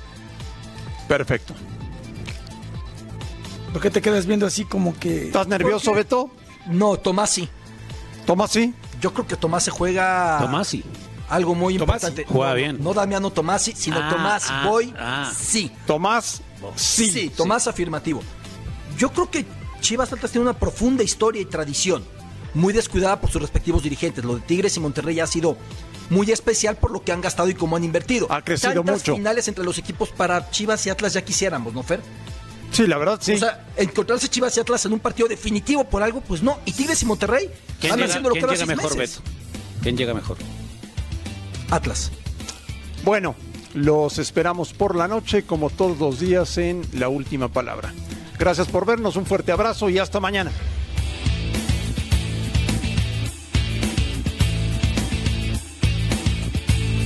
[1.07, 1.53] Perfecto.
[3.71, 5.27] ¿Por qué te quedas viendo así como que...
[5.27, 6.31] ¿Estás nervioso, Beto?
[6.67, 7.47] No, Tomás sí.
[8.25, 8.73] ¿Tomás sí?
[8.99, 10.39] Yo creo que Tomás se juega...
[10.41, 10.83] Tomasi.
[11.29, 12.25] Algo muy importante.
[12.27, 12.77] Juega No, bien.
[12.83, 14.93] No Damiano Tomasi, sino Ah, Tomás ah, Boy.
[14.97, 15.31] ah.
[15.37, 15.71] Sí.
[15.85, 16.41] Tomás,
[16.75, 17.09] sí.
[17.11, 18.23] Sí, Tomás afirmativo.
[18.97, 19.45] Yo creo que
[19.79, 22.03] Chivas Atlas tiene una profunda historia y tradición,
[22.53, 24.23] muy descuidada por sus respectivos dirigentes.
[24.23, 25.57] Lo de Tigres y Monterrey ha sido
[26.09, 28.31] muy especial por lo que han gastado y cómo han invertido.
[28.31, 29.15] Ha crecido Tantas mucho.
[29.15, 32.01] finales entre los equipos para Chivas y Atlas ya quisiéramos, ¿no, Fer?
[32.71, 33.33] Sí, la verdad, sí.
[33.33, 36.59] O sea, encontrarse Chivas y Atlas en un partido definitivo por algo, pues no.
[36.65, 39.21] Y Tigres y Monterrey ¿Quién van llega, haciendo lo quién que llega mejor, meses.
[39.21, 39.29] Beto?
[39.81, 40.37] ¿Quién llega mejor?
[41.71, 42.11] Atlas.
[43.03, 43.35] Bueno,
[43.73, 47.93] los esperamos por la noche, como todos los días, en La Última Palabra.
[48.37, 50.51] Gracias por vernos, un fuerte abrazo y hasta mañana.